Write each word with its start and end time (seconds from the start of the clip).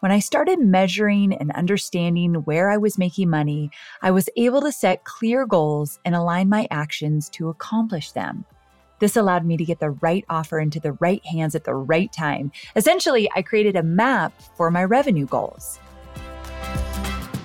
When 0.00 0.10
I 0.10 0.18
started 0.18 0.58
measuring 0.58 1.34
and 1.34 1.52
understanding 1.52 2.32
where 2.46 2.70
I 2.70 2.78
was 2.78 2.96
making 2.96 3.28
money, 3.28 3.70
I 4.00 4.10
was 4.10 4.30
able 4.34 4.62
to 4.62 4.72
set 4.72 5.04
clear 5.04 5.44
goals 5.44 5.98
and 6.06 6.14
align 6.14 6.48
my 6.48 6.66
actions 6.70 7.28
to 7.30 7.50
accomplish 7.50 8.12
them. 8.12 8.46
This 8.98 9.14
allowed 9.14 9.44
me 9.44 9.58
to 9.58 9.64
get 9.64 9.78
the 9.78 9.90
right 9.90 10.24
offer 10.30 10.58
into 10.58 10.80
the 10.80 10.92
right 10.92 11.24
hands 11.26 11.54
at 11.54 11.64
the 11.64 11.74
right 11.74 12.10
time. 12.14 12.50
Essentially, 12.76 13.28
I 13.36 13.42
created 13.42 13.76
a 13.76 13.82
map 13.82 14.32
for 14.56 14.70
my 14.70 14.84
revenue 14.84 15.26
goals. 15.26 15.78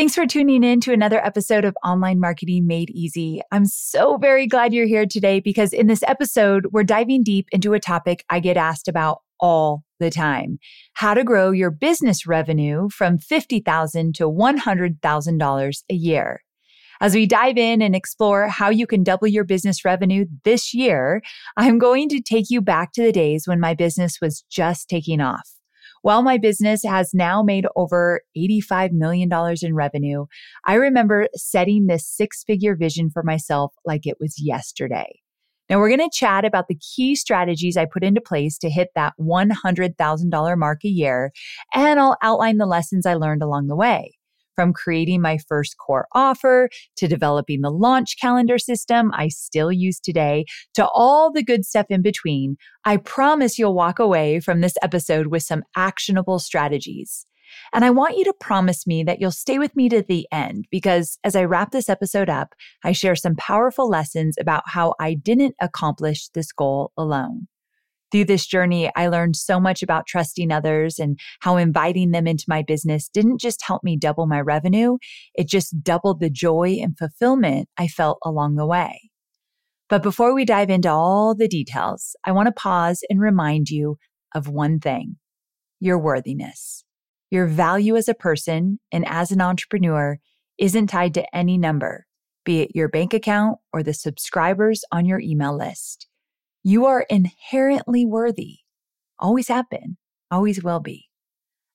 Thanks 0.00 0.14
for 0.14 0.26
tuning 0.26 0.64
in 0.64 0.80
to 0.80 0.94
another 0.94 1.22
episode 1.22 1.66
of 1.66 1.76
Online 1.84 2.18
Marketing 2.18 2.66
Made 2.66 2.88
Easy. 2.88 3.42
I'm 3.52 3.66
so 3.66 4.16
very 4.16 4.46
glad 4.46 4.72
you're 4.72 4.86
here 4.86 5.04
today 5.04 5.40
because 5.40 5.74
in 5.74 5.88
this 5.88 6.02
episode, 6.04 6.68
we're 6.72 6.84
diving 6.84 7.22
deep 7.22 7.48
into 7.52 7.74
a 7.74 7.80
topic 7.80 8.24
I 8.30 8.40
get 8.40 8.56
asked 8.56 8.88
about 8.88 9.18
all 9.40 9.84
the 9.98 10.08
time 10.08 10.58
how 10.94 11.12
to 11.12 11.22
grow 11.22 11.50
your 11.50 11.70
business 11.70 12.26
revenue 12.26 12.88
from 12.88 13.18
50,000 13.18 14.14
to 14.14 14.24
$100,000 14.24 15.82
a 15.90 15.94
year. 15.94 16.40
As 17.02 17.14
we 17.14 17.26
dive 17.26 17.58
in 17.58 17.82
and 17.82 17.94
explore 17.94 18.48
how 18.48 18.70
you 18.70 18.86
can 18.86 19.02
double 19.02 19.28
your 19.28 19.44
business 19.44 19.84
revenue 19.84 20.24
this 20.44 20.72
year, 20.72 21.20
I'm 21.58 21.78
going 21.78 22.08
to 22.08 22.22
take 22.22 22.46
you 22.48 22.62
back 22.62 22.92
to 22.92 23.02
the 23.02 23.12
days 23.12 23.46
when 23.46 23.60
my 23.60 23.74
business 23.74 24.16
was 24.22 24.46
just 24.50 24.88
taking 24.88 25.20
off. 25.20 25.59
While 26.02 26.22
my 26.22 26.38
business 26.38 26.82
has 26.84 27.12
now 27.12 27.42
made 27.42 27.66
over 27.76 28.22
$85 28.36 28.92
million 28.92 29.30
in 29.62 29.74
revenue, 29.74 30.26
I 30.64 30.74
remember 30.74 31.28
setting 31.34 31.86
this 31.86 32.06
six 32.06 32.42
figure 32.44 32.74
vision 32.74 33.10
for 33.10 33.22
myself 33.22 33.74
like 33.84 34.06
it 34.06 34.16
was 34.18 34.36
yesterday. 34.38 35.20
Now, 35.68 35.78
we're 35.78 35.94
going 35.94 36.00
to 36.00 36.10
chat 36.12 36.44
about 36.44 36.66
the 36.66 36.78
key 36.78 37.14
strategies 37.14 37.76
I 37.76 37.84
put 37.84 38.02
into 38.02 38.20
place 38.20 38.58
to 38.58 38.70
hit 38.70 38.88
that 38.96 39.12
$100,000 39.20 40.58
mark 40.58 40.84
a 40.84 40.88
year, 40.88 41.32
and 41.72 42.00
I'll 42.00 42.16
outline 42.22 42.56
the 42.56 42.66
lessons 42.66 43.06
I 43.06 43.14
learned 43.14 43.42
along 43.42 43.68
the 43.68 43.76
way 43.76 44.14
from 44.60 44.74
creating 44.74 45.22
my 45.22 45.38
first 45.48 45.78
core 45.78 46.06
offer 46.12 46.68
to 46.94 47.08
developing 47.08 47.62
the 47.62 47.70
launch 47.70 48.16
calendar 48.20 48.58
system 48.58 49.10
I 49.14 49.28
still 49.28 49.72
use 49.72 49.98
today 49.98 50.44
to 50.74 50.86
all 50.86 51.32
the 51.32 51.42
good 51.42 51.64
stuff 51.64 51.86
in 51.88 52.02
between, 52.02 52.58
I 52.84 52.98
promise 52.98 53.58
you'll 53.58 53.72
walk 53.72 53.98
away 53.98 54.38
from 54.38 54.60
this 54.60 54.74
episode 54.82 55.28
with 55.28 55.44
some 55.44 55.62
actionable 55.78 56.38
strategies. 56.38 57.24
And 57.72 57.86
I 57.86 57.90
want 57.90 58.18
you 58.18 58.24
to 58.24 58.34
promise 58.38 58.86
me 58.86 59.02
that 59.04 59.18
you'll 59.18 59.30
stay 59.30 59.58
with 59.58 59.74
me 59.74 59.88
to 59.88 60.02
the 60.02 60.28
end 60.30 60.66
because 60.70 61.18
as 61.24 61.34
I 61.34 61.44
wrap 61.44 61.70
this 61.70 61.88
episode 61.88 62.28
up, 62.28 62.54
I 62.84 62.92
share 62.92 63.16
some 63.16 63.36
powerful 63.36 63.88
lessons 63.88 64.36
about 64.38 64.64
how 64.66 64.92
I 65.00 65.14
didn't 65.14 65.54
accomplish 65.58 66.28
this 66.34 66.52
goal 66.52 66.92
alone. 66.98 67.48
Through 68.10 68.24
this 68.24 68.46
journey, 68.46 68.90
I 68.96 69.06
learned 69.06 69.36
so 69.36 69.60
much 69.60 69.82
about 69.82 70.06
trusting 70.06 70.50
others 70.50 70.98
and 70.98 71.18
how 71.40 71.56
inviting 71.56 72.10
them 72.10 72.26
into 72.26 72.44
my 72.48 72.62
business 72.62 73.08
didn't 73.08 73.40
just 73.40 73.62
help 73.62 73.84
me 73.84 73.96
double 73.96 74.26
my 74.26 74.40
revenue, 74.40 74.98
it 75.34 75.48
just 75.48 75.82
doubled 75.82 76.20
the 76.20 76.30
joy 76.30 76.78
and 76.82 76.98
fulfillment 76.98 77.68
I 77.78 77.86
felt 77.86 78.18
along 78.24 78.56
the 78.56 78.66
way. 78.66 79.10
But 79.88 80.02
before 80.02 80.34
we 80.34 80.44
dive 80.44 80.70
into 80.70 80.90
all 80.90 81.34
the 81.34 81.48
details, 81.48 82.14
I 82.24 82.32
want 82.32 82.46
to 82.46 82.52
pause 82.52 83.00
and 83.10 83.20
remind 83.20 83.70
you 83.70 83.98
of 84.34 84.48
one 84.48 84.78
thing 84.80 85.16
your 85.80 85.98
worthiness. 85.98 86.84
Your 87.30 87.46
value 87.46 87.96
as 87.96 88.08
a 88.08 88.14
person 88.14 88.80
and 88.92 89.06
as 89.08 89.30
an 89.30 89.40
entrepreneur 89.40 90.18
isn't 90.58 90.88
tied 90.88 91.14
to 91.14 91.36
any 91.36 91.56
number, 91.56 92.06
be 92.44 92.60
it 92.60 92.74
your 92.74 92.88
bank 92.88 93.14
account 93.14 93.58
or 93.72 93.82
the 93.82 93.94
subscribers 93.94 94.82
on 94.92 95.06
your 95.06 95.20
email 95.20 95.56
list. 95.56 96.06
You 96.62 96.84
are 96.86 97.06
inherently 97.08 98.04
worthy. 98.04 98.58
Always 99.18 99.48
have 99.48 99.68
been, 99.70 99.96
always 100.30 100.62
will 100.62 100.80
be. 100.80 101.06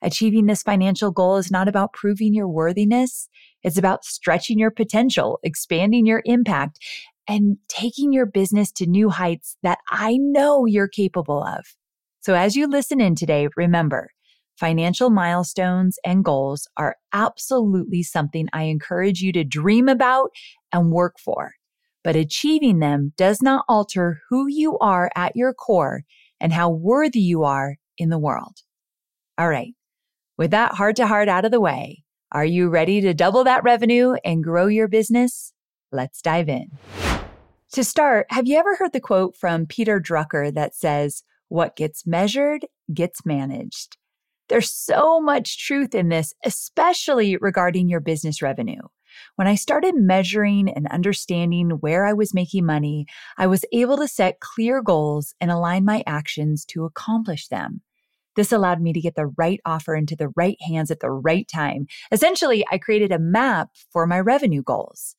Achieving 0.02 0.46
this 0.46 0.62
financial 0.62 1.10
goal 1.10 1.38
is 1.38 1.50
not 1.50 1.68
about 1.68 1.94
proving 1.94 2.36
your 2.36 2.48
worthiness. 2.48 3.28
It's 3.64 3.78
about 3.78 4.06
stretching 4.06 4.60
your 4.60 4.70
potential, 4.70 5.40
expanding 5.42 6.06
your 6.06 6.22
impact, 6.26 6.78
and 7.28 7.58
taking 7.68 8.14
your 8.14 8.28
business 8.28 8.72
to 8.74 8.86
new 8.86 9.10
heights 9.10 9.58
that 9.64 9.80
I 9.90 10.18
know 10.18 10.66
you're 10.66 10.88
capable 10.88 11.44
of. 11.44 11.66
So 12.22 12.36
as 12.36 12.56
you 12.56 12.68
listen 12.68 13.02
in 13.02 13.16
today, 13.16 13.48
remember, 13.56 14.12
financial 14.60 15.10
milestones 15.10 15.98
and 16.06 16.24
goals 16.24 16.68
are 16.78 16.98
absolutely 17.12 18.04
something 18.04 18.48
I 18.54 18.64
encourage 18.64 19.22
you 19.22 19.32
to 19.34 19.44
dream 19.44 19.90
about 19.90 20.30
and 20.72 20.92
work 20.92 21.16
for 21.20 21.54
but 22.06 22.16
achieving 22.16 22.78
them 22.78 23.14
does 23.18 23.42
not 23.42 23.66
alter 23.68 24.22
who 24.30 24.46
you 24.48 24.78
are 24.78 25.10
at 25.16 25.36
your 25.36 25.56
core 25.56 26.04
and 26.40 26.54
how 26.54 26.70
worthy 26.70 27.20
you 27.20 27.44
are 27.44 27.78
in 27.98 28.10
the 28.10 28.20
world. 28.20 28.60
All 29.40 29.50
right. 29.50 29.74
With 30.38 30.52
that 30.52 30.76
heart 30.76 30.98
to 30.98 31.08
heart 31.08 31.28
out 31.28 31.46
of 31.46 31.52
the 31.52 31.60
way, 31.60 32.04
are 32.32 32.46
you 32.46 32.70
ready 32.70 33.02
to 33.02 33.16
double 33.16 33.44
that 33.46 33.64
revenue 33.64 34.14
and 34.24 34.44
grow 34.44 34.68
your 34.68 34.88
business? 34.88 35.52
Let's 35.92 36.22
dive 36.22 36.48
in. 36.48 36.68
To 37.72 37.84
start, 37.84 38.28
have 38.30 38.46
you 38.46 38.60
ever 38.60 38.76
heard 38.76 38.94
the 38.94 39.00
quote 39.00 39.36
from 39.36 39.66
Peter 39.66 40.00
Drucker 40.00 40.54
that 40.54 40.76
says, 40.76 41.24
What 41.48 41.76
gets 41.76 42.06
measured 42.06 42.68
gets 42.94 43.26
managed? 43.26 43.98
There's 44.48 44.72
so 44.72 45.20
much 45.20 45.66
truth 45.66 45.96
in 45.96 46.10
this, 46.10 46.34
especially 46.46 47.36
regarding 47.38 47.90
your 47.90 48.00
business 48.00 48.44
revenue. 48.44 48.82
When 49.36 49.48
I 49.48 49.56
started 49.56 49.96
measuring 49.96 50.70
and 50.70 50.88
understanding 50.88 51.70
where 51.82 52.06
I 52.06 52.14
was 52.14 52.34
making 52.34 52.66
money, 52.66 53.06
I 53.38 53.48
was 53.48 53.66
able 53.72 53.98
to 53.98 54.08
set 54.08 54.40
clear 54.40 54.82
goals 54.82 55.34
and 55.40 55.52
align 55.52 55.86
my 55.86 56.04
actions 56.06 56.66
to 56.66 56.86
accomplish 56.86 57.48
them. 57.48 57.82
This 58.36 58.52
allowed 58.52 58.82
me 58.82 58.92
to 58.94 59.02
get 59.02 59.16
the 59.16 59.28
right 59.38 59.60
offer 59.66 59.96
into 59.96 60.16
the 60.16 60.30
right 60.36 60.58
hands 60.62 60.92
at 60.92 61.00
the 61.00 61.10
right 61.10 61.48
time. 61.48 61.88
Essentially, 62.12 62.66
I 62.70 62.78
created 62.78 63.12
a 63.12 63.20
map 63.20 63.70
for 63.92 64.06
my 64.06 64.20
revenue 64.20 64.62
goals. 64.62 65.16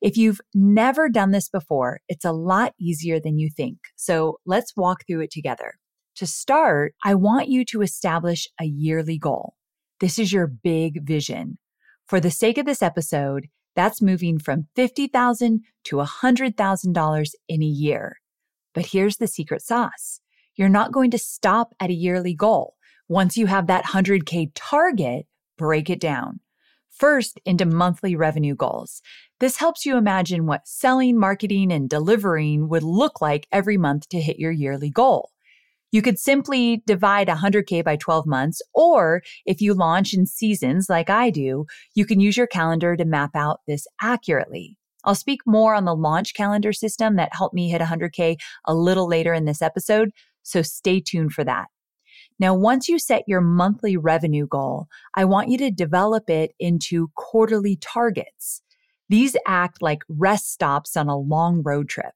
If 0.00 0.16
you've 0.16 0.40
never 0.54 1.08
done 1.08 1.30
this 1.32 1.48
before, 1.48 2.00
it's 2.08 2.24
a 2.24 2.32
lot 2.32 2.74
easier 2.78 3.18
than 3.18 3.38
you 3.38 3.50
think. 3.50 3.78
So 3.96 4.38
let's 4.46 4.76
walk 4.76 5.04
through 5.06 5.22
it 5.22 5.30
together. 5.30 5.74
To 6.16 6.26
start, 6.26 6.94
I 7.04 7.14
want 7.14 7.48
you 7.48 7.64
to 7.66 7.82
establish 7.82 8.48
a 8.60 8.64
yearly 8.64 9.18
goal. 9.18 9.54
This 10.00 10.18
is 10.18 10.32
your 10.32 10.46
big 10.46 11.06
vision. 11.06 11.58
For 12.08 12.20
the 12.20 12.30
sake 12.30 12.56
of 12.56 12.64
this 12.64 12.82
episode, 12.82 13.48
that's 13.76 14.00
moving 14.00 14.38
from 14.38 14.68
50,000 14.74 15.60
to 15.84 15.96
$100,000 15.96 17.30
in 17.48 17.62
a 17.62 17.66
year. 17.66 18.16
But 18.74 18.86
here's 18.86 19.18
the 19.18 19.26
secret 19.26 19.60
sauce. 19.60 20.20
You're 20.56 20.70
not 20.70 20.90
going 20.90 21.10
to 21.10 21.18
stop 21.18 21.74
at 21.78 21.90
a 21.90 21.94
yearly 21.94 22.34
goal. 22.34 22.76
Once 23.08 23.36
you 23.36 23.46
have 23.46 23.66
that 23.66 23.84
100K 23.84 24.52
target, 24.54 25.26
break 25.58 25.90
it 25.90 26.00
down. 26.00 26.40
First, 26.90 27.38
into 27.44 27.66
monthly 27.66 28.16
revenue 28.16 28.56
goals. 28.56 29.02
This 29.38 29.58
helps 29.58 29.84
you 29.84 29.96
imagine 29.96 30.46
what 30.46 30.66
selling, 30.66 31.18
marketing, 31.18 31.70
and 31.70 31.90
delivering 31.90 32.68
would 32.70 32.82
look 32.82 33.20
like 33.20 33.46
every 33.52 33.76
month 33.76 34.08
to 34.08 34.20
hit 34.20 34.38
your 34.38 34.50
yearly 34.50 34.90
goal. 34.90 35.30
You 35.90 36.02
could 36.02 36.18
simply 36.18 36.82
divide 36.86 37.28
100K 37.28 37.82
by 37.82 37.96
12 37.96 38.26
months, 38.26 38.60
or 38.74 39.22
if 39.46 39.60
you 39.60 39.72
launch 39.72 40.12
in 40.12 40.26
seasons 40.26 40.88
like 40.90 41.08
I 41.08 41.30
do, 41.30 41.64
you 41.94 42.04
can 42.04 42.20
use 42.20 42.36
your 42.36 42.46
calendar 42.46 42.96
to 42.96 43.04
map 43.04 43.30
out 43.34 43.60
this 43.66 43.86
accurately. 44.02 44.76
I'll 45.04 45.14
speak 45.14 45.40
more 45.46 45.74
on 45.74 45.86
the 45.86 45.94
launch 45.94 46.34
calendar 46.34 46.72
system 46.72 47.16
that 47.16 47.34
helped 47.34 47.54
me 47.54 47.70
hit 47.70 47.80
100K 47.80 48.36
a 48.66 48.74
little 48.74 49.08
later 49.08 49.32
in 49.32 49.46
this 49.46 49.62
episode, 49.62 50.10
so 50.42 50.60
stay 50.60 51.00
tuned 51.00 51.32
for 51.32 51.44
that. 51.44 51.66
Now, 52.38 52.54
once 52.54 52.88
you 52.88 52.98
set 52.98 53.24
your 53.26 53.40
monthly 53.40 53.96
revenue 53.96 54.46
goal, 54.46 54.86
I 55.14 55.24
want 55.24 55.48
you 55.48 55.58
to 55.58 55.70
develop 55.70 56.28
it 56.28 56.52
into 56.60 57.10
quarterly 57.16 57.76
targets. 57.76 58.62
These 59.08 59.36
act 59.46 59.80
like 59.80 60.02
rest 60.08 60.52
stops 60.52 60.96
on 60.96 61.08
a 61.08 61.16
long 61.18 61.62
road 61.64 61.88
trip. 61.88 62.12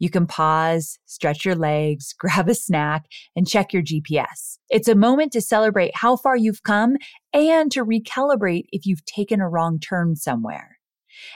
You 0.00 0.10
can 0.10 0.26
pause, 0.26 0.98
stretch 1.06 1.44
your 1.44 1.54
legs, 1.54 2.12
grab 2.18 2.48
a 2.48 2.54
snack, 2.54 3.04
and 3.36 3.46
check 3.46 3.72
your 3.72 3.82
GPS. 3.82 4.58
It's 4.68 4.88
a 4.88 4.96
moment 4.96 5.30
to 5.32 5.40
celebrate 5.40 5.94
how 5.94 6.16
far 6.16 6.36
you've 6.36 6.64
come 6.64 6.96
and 7.32 7.70
to 7.70 7.84
recalibrate 7.84 8.64
if 8.72 8.86
you've 8.86 9.04
taken 9.04 9.40
a 9.40 9.48
wrong 9.48 9.78
turn 9.78 10.16
somewhere. 10.16 10.78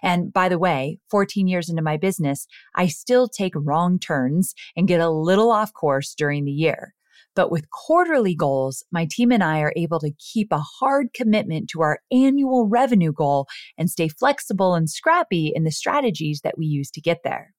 And 0.03 0.33
by 0.33 0.49
the 0.49 0.59
way, 0.59 0.99
14 1.11 1.47
years 1.47 1.69
into 1.69 1.83
my 1.83 1.97
business, 1.97 2.47
I 2.75 2.87
still 2.87 3.29
take 3.29 3.53
wrong 3.55 3.99
turns 3.99 4.55
and 4.77 4.89
get 4.89 5.01
a 5.01 5.11
little 5.11 5.53
off 5.53 5.73
course 5.73 6.15
during 6.15 6.45
the 6.45 6.53
year. 6.53 6.95
But 7.37 7.51
with 7.51 7.71
quarterly 7.71 8.35
goals, 8.35 8.85
my 8.93 9.07
team 9.11 9.33
and 9.33 9.43
I 9.43 9.61
are 9.61 9.73
able 9.77 9.99
to 10.01 10.13
keep 10.13 10.53
a 10.53 10.59
hard 10.59 11.09
commitment 11.13 11.69
to 11.71 11.83
our 11.83 11.99
annual 12.13 12.69
revenue 12.69 13.13
goal 13.13 13.47
and 13.77 13.91
stay 13.91 14.09
flexible 14.09 14.75
and 14.75 14.89
scrappy 14.89 15.53
in 15.55 15.65
the 15.65 15.73
strategies 15.73 16.41
that 16.43 16.57
we 16.57 16.67
use 16.67 16.91
to 16.93 17.01
get 17.01 17.23
there. 17.25 17.53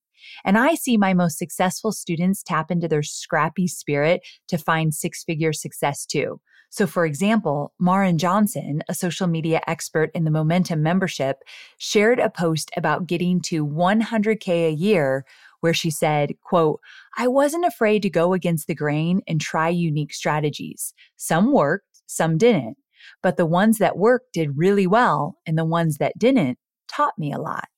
And 0.44 0.58
I 0.58 0.76
see 0.76 0.98
my 0.98 1.14
most 1.14 1.38
successful 1.38 1.92
students 1.92 2.44
tap 2.44 2.72
into 2.72 2.88
their 2.88 3.04
scrappy 3.04 3.68
spirit 3.68 4.22
to 4.48 4.58
find 4.58 4.94
six 4.94 5.24
figure 5.24 5.54
success 5.54 6.06
too. 6.06 6.40
So, 6.70 6.86
for 6.88 7.06
example, 7.06 7.74
Marin 7.80 8.18
Johnson, 8.18 8.82
a 8.90 8.94
social 8.94 9.28
media 9.28 9.62
expert 9.66 10.12
in 10.14 10.26
the 10.26 10.32
Momentum 10.32 10.84
membership, 10.84 11.38
shared 11.78 12.20
a 12.20 12.30
post 12.30 12.70
about 12.76 13.08
getting 13.08 13.40
to 13.44 13.66
100K 13.66 14.68
a 14.68 14.72
year 14.72 15.26
where 15.62 15.74
she 15.74 15.90
said, 15.90 16.34
quote, 16.44 16.80
I 17.18 17.28
wasn't 17.28 17.66
afraid 17.66 18.02
to 18.02 18.10
go 18.10 18.34
against 18.34 18.68
the 18.68 18.76
grain 18.76 19.22
and 19.28 19.40
try 19.40 19.70
unique 19.70 20.14
strategies. 20.14 20.94
Some 21.16 21.54
worked, 21.54 22.02
some 22.08 22.38
didn't. 22.38 22.78
But 23.24 23.38
the 23.38 23.46
ones 23.46 23.78
that 23.78 23.98
worked 23.98 24.34
did 24.34 24.58
really 24.58 24.86
well, 24.86 25.38
and 25.46 25.58
the 25.58 25.66
ones 25.66 25.98
that 25.98 26.18
didn't 26.18 26.58
taught 26.88 27.18
me 27.18 27.32
a 27.32 27.40
lot. 27.40 27.70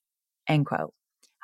End 0.47 0.65
quote. 0.65 0.93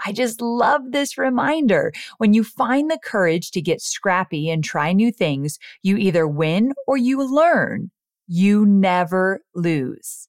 I 0.06 0.12
just 0.12 0.42
love 0.42 0.82
this 0.92 1.18
reminder. 1.18 1.94
When 2.18 2.34
you 2.34 2.44
find 2.44 2.90
the 2.90 3.00
courage 3.04 3.52
to 3.52 3.62
get 3.62 3.82
scrappy 3.82 4.50
and 4.50 4.64
try 4.64 4.94
new 4.94 5.12
things, 5.12 5.60
you 5.82 5.98
either 5.98 6.28
win 6.28 6.74
or 6.88 6.98
you 6.98 7.24
learn. 7.24 7.92
You 8.28 8.66
never 8.66 9.42
lose. 9.54 10.28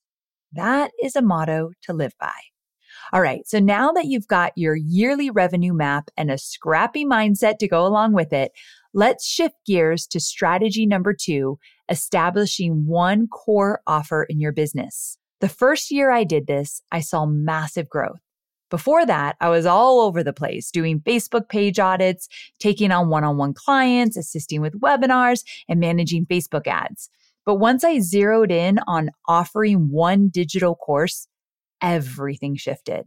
That 0.53 0.93
is 1.03 1.17
a 1.17 1.23
motto 1.23 1.71
to 1.83 1.93
live 1.93 2.15
by. 2.21 2.33
All 3.13 3.21
right. 3.21 3.47
So 3.47 3.59
now 3.59 3.93
that 3.93 4.07
you've 4.07 4.29
got 4.29 4.53
your 4.57 4.77
yearly 4.77 5.31
revenue 5.31 5.75
map 5.75 6.11
and 6.17 6.31
a 6.31 6.39
scrappy 6.39 7.05
mindset 7.05 7.59
to 7.59 7.69
go 7.69 7.87
along 7.87 8.13
with 8.13 8.33
it, 8.33 8.53
let's 8.93 9.27
shift 9.27 9.57
gears 9.67 10.07
to 10.09 10.21
strategy 10.21 10.87
number 10.87 11.13
two, 11.13 11.59
establishing 11.89 12.87
one 12.87 13.29
core 13.29 13.81
offer 13.87 14.25
in 14.25 14.41
your 14.41 14.53
business. 14.53 15.19
The 15.41 15.49
first 15.49 15.91
year 15.91 16.11
I 16.11 16.25
did 16.25 16.47
this, 16.47 16.83
I 16.91 17.01
saw 17.01 17.27
massive 17.27 17.89
growth. 17.89 18.21
Before 18.71 19.07
that, 19.07 19.37
I 19.41 19.51
was 19.51 19.67
all 19.67 20.01
over 20.01 20.23
the 20.23 20.33
place 20.33 20.71
doing 20.71 21.01
Facebook 21.01 21.49
page 21.49 21.79
audits, 21.79 22.29
taking 22.59 22.91
on 22.91 23.09
one 23.09 23.25
on 23.25 23.37
one 23.37 23.55
clients, 23.55 24.17
assisting 24.17 24.61
with 24.61 24.81
webinars, 24.81 25.45
and 25.69 25.81
managing 25.81 26.27
Facebook 26.27 26.67
ads. 26.67 27.11
But 27.45 27.57
once 27.57 27.85
I 27.85 28.01
zeroed 28.01 28.51
in 28.51 28.79
on 28.87 29.11
offering 29.29 29.91
one 29.91 30.29
digital 30.29 30.75
course, 30.75 31.29
everything 31.83 32.57
shifted. 32.57 33.05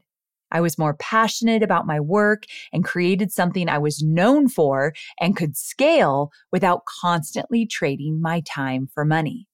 I 0.52 0.62
was 0.62 0.78
more 0.78 0.94
passionate 0.94 1.64
about 1.64 1.88
my 1.88 2.00
work 2.00 2.44
and 2.72 2.86
created 2.86 3.32
something 3.32 3.68
I 3.68 3.80
was 3.80 4.02
known 4.02 4.48
for 4.48 4.94
and 5.20 5.36
could 5.36 5.58
scale 5.58 6.32
without 6.52 6.84
constantly 7.02 7.66
trading 7.66 8.22
my 8.22 8.42
time 8.42 8.88
for 8.94 9.04
money. 9.04 9.48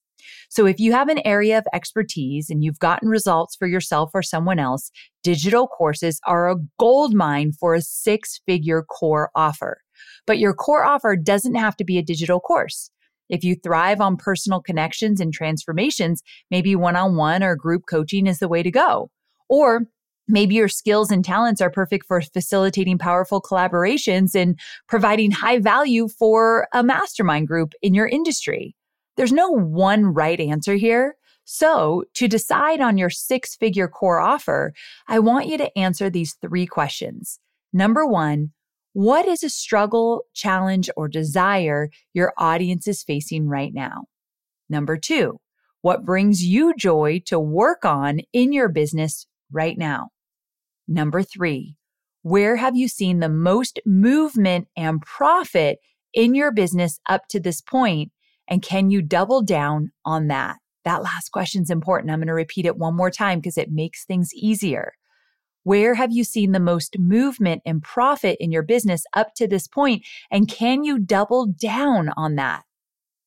So 0.49 0.65
if 0.65 0.79
you 0.79 0.91
have 0.91 1.09
an 1.09 1.25
area 1.25 1.57
of 1.57 1.65
expertise 1.73 2.49
and 2.49 2.63
you've 2.63 2.79
gotten 2.79 3.09
results 3.09 3.55
for 3.55 3.67
yourself 3.67 4.11
or 4.13 4.21
someone 4.21 4.59
else, 4.59 4.91
digital 5.23 5.67
courses 5.67 6.19
are 6.25 6.49
a 6.49 6.57
gold 6.79 7.13
mine 7.13 7.51
for 7.51 7.73
a 7.73 7.81
six 7.81 8.41
figure 8.45 8.83
core 8.83 9.29
offer. 9.35 9.79
But 10.25 10.39
your 10.39 10.53
core 10.53 10.83
offer 10.83 11.15
doesn't 11.15 11.55
have 11.55 11.75
to 11.77 11.83
be 11.83 11.97
a 11.97 12.03
digital 12.03 12.39
course. 12.39 12.89
If 13.29 13.43
you 13.43 13.55
thrive 13.55 14.01
on 14.01 14.17
personal 14.17 14.61
connections 14.61 15.19
and 15.19 15.33
transformations, 15.33 16.21
maybe 16.51 16.75
one 16.75 16.95
on 16.95 17.15
one 17.15 17.41
or 17.41 17.55
group 17.55 17.83
coaching 17.89 18.27
is 18.27 18.39
the 18.39 18.47
way 18.47 18.63
to 18.63 18.71
go. 18.71 19.09
Or 19.49 19.87
maybe 20.27 20.55
your 20.55 20.69
skills 20.69 21.11
and 21.11 21.23
talents 21.23 21.61
are 21.61 21.69
perfect 21.69 22.05
for 22.05 22.21
facilitating 22.21 22.97
powerful 22.97 23.41
collaborations 23.41 24.35
and 24.35 24.59
providing 24.87 25.31
high 25.31 25.59
value 25.59 26.07
for 26.07 26.67
a 26.73 26.83
mastermind 26.83 27.47
group 27.47 27.73
in 27.81 27.93
your 27.93 28.07
industry. 28.07 28.75
There's 29.15 29.31
no 29.31 29.49
one 29.49 30.05
right 30.05 30.39
answer 30.39 30.75
here. 30.75 31.15
So, 31.45 32.05
to 32.13 32.27
decide 32.27 32.79
on 32.79 32.97
your 32.97 33.09
six 33.09 33.55
figure 33.55 33.89
core 33.89 34.19
offer, 34.19 34.73
I 35.07 35.19
want 35.19 35.47
you 35.47 35.57
to 35.57 35.77
answer 35.77 36.09
these 36.09 36.35
three 36.41 36.65
questions. 36.65 37.39
Number 37.73 38.05
one, 38.05 38.51
what 38.93 39.27
is 39.27 39.43
a 39.43 39.49
struggle, 39.49 40.23
challenge, 40.33 40.89
or 40.95 41.07
desire 41.07 41.89
your 42.13 42.31
audience 42.37 42.87
is 42.87 43.03
facing 43.03 43.47
right 43.49 43.73
now? 43.73 44.05
Number 44.69 44.97
two, 44.97 45.39
what 45.81 46.05
brings 46.05 46.43
you 46.43 46.73
joy 46.75 47.21
to 47.25 47.39
work 47.39 47.83
on 47.83 48.21
in 48.31 48.53
your 48.53 48.69
business 48.69 49.27
right 49.51 49.77
now? 49.77 50.09
Number 50.87 51.23
three, 51.23 51.75
where 52.21 52.55
have 52.55 52.77
you 52.77 52.87
seen 52.87 53.19
the 53.19 53.29
most 53.29 53.79
movement 53.85 54.67
and 54.77 55.01
profit 55.01 55.79
in 56.13 56.35
your 56.35 56.51
business 56.51 56.99
up 57.09 57.27
to 57.29 57.39
this 57.39 57.59
point? 57.59 58.11
And 58.47 58.61
can 58.61 58.89
you 58.89 59.01
double 59.01 59.41
down 59.41 59.91
on 60.05 60.27
that? 60.27 60.57
That 60.85 61.03
last 61.03 61.31
question 61.31 61.61
is 61.61 61.69
important. 61.69 62.11
I'm 62.11 62.19
going 62.19 62.27
to 62.27 62.33
repeat 62.33 62.65
it 62.65 62.77
one 62.77 62.95
more 62.95 63.11
time 63.11 63.39
because 63.39 63.57
it 63.57 63.71
makes 63.71 64.05
things 64.05 64.33
easier. 64.33 64.93
Where 65.63 65.95
have 65.95 66.11
you 66.11 66.25
seen 66.25 66.51
the 66.51 66.59
most 66.59 66.97
movement 66.99 67.61
and 67.65 67.81
profit 67.81 68.37
in 68.39 68.51
your 68.51 68.63
business 68.63 69.05
up 69.13 69.33
to 69.35 69.47
this 69.47 69.67
point? 69.67 70.05
And 70.29 70.49
can 70.49 70.83
you 70.83 70.99
double 70.99 71.47
down 71.47 72.09
on 72.17 72.35
that? 72.35 72.63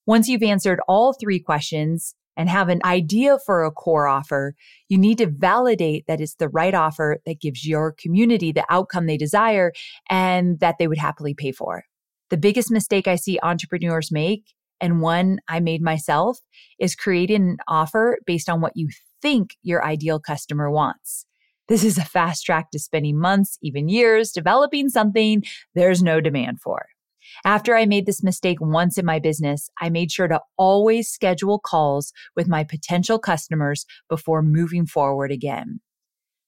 Once 0.07 0.29
you've 0.29 0.43
answered 0.43 0.81
all 0.87 1.15
three 1.15 1.41
questions 1.41 2.15
and 2.37 2.51
have 2.51 2.69
an 2.69 2.81
idea 2.85 3.39
for 3.45 3.65
a 3.65 3.71
core 3.71 4.07
offer, 4.07 4.55
you 4.89 4.99
need 4.99 5.17
to 5.19 5.27
validate 5.27 6.07
that 6.07 6.21
it's 6.21 6.35
the 6.35 6.51
right 6.51 6.75
offer 6.75 7.19
that 7.25 7.41
gives 7.41 7.67
your 7.67 7.93
community 7.93 8.53
the 8.53 8.67
outcome 8.69 9.07
they 9.07 9.17
desire 9.17 9.73
and 10.11 10.61
that 10.61 10.77
they 10.79 10.87
would 10.87 10.99
happily 10.99 11.33
pay 11.33 11.53
for. 11.53 11.85
The 12.29 12.37
biggest 12.37 12.71
mistake 12.71 13.09
I 13.09 13.17
see 13.17 13.39
entrepreneurs 13.43 14.13
make, 14.13 14.45
and 14.81 15.01
one 15.01 15.39
I 15.49 15.61
made 15.61 15.83
myself, 15.83 16.39
is 16.79 16.95
creating 16.95 17.43
an 17.43 17.57
offer 17.69 18.19
based 18.27 18.49
on 18.49 18.61
what 18.61 18.77
you 18.77 18.89
think 19.23 19.57
your 19.63 19.85
ideal 19.85 20.21
customer 20.21 20.71
wants. 20.71 21.27
This 21.69 21.83
is 21.83 21.99
a 21.99 22.05
fast 22.05 22.45
track 22.45 22.71
to 22.71 22.79
spending 22.79 23.19
months, 23.19 23.59
even 23.61 23.89
years, 23.89 24.31
developing 24.31 24.89
something 24.89 25.43
there's 25.75 26.03
no 26.03 26.21
demand 26.21 26.61
for. 26.61 26.87
After 27.45 27.77
I 27.77 27.87
made 27.87 28.07
this 28.07 28.23
mistake 28.23 28.59
once 28.61 28.97
in 28.97 29.05
my 29.05 29.19
business, 29.19 29.69
I 29.81 29.91
made 29.91 30.13
sure 30.13 30.29
to 30.29 30.41
always 30.57 31.09
schedule 31.09 31.59
calls 31.59 32.13
with 32.37 32.49
my 32.49 32.65
potential 32.65 33.19
customers 33.19 33.85
before 34.09 34.43
moving 34.43 34.87
forward 34.87 35.33
again. 35.33 35.81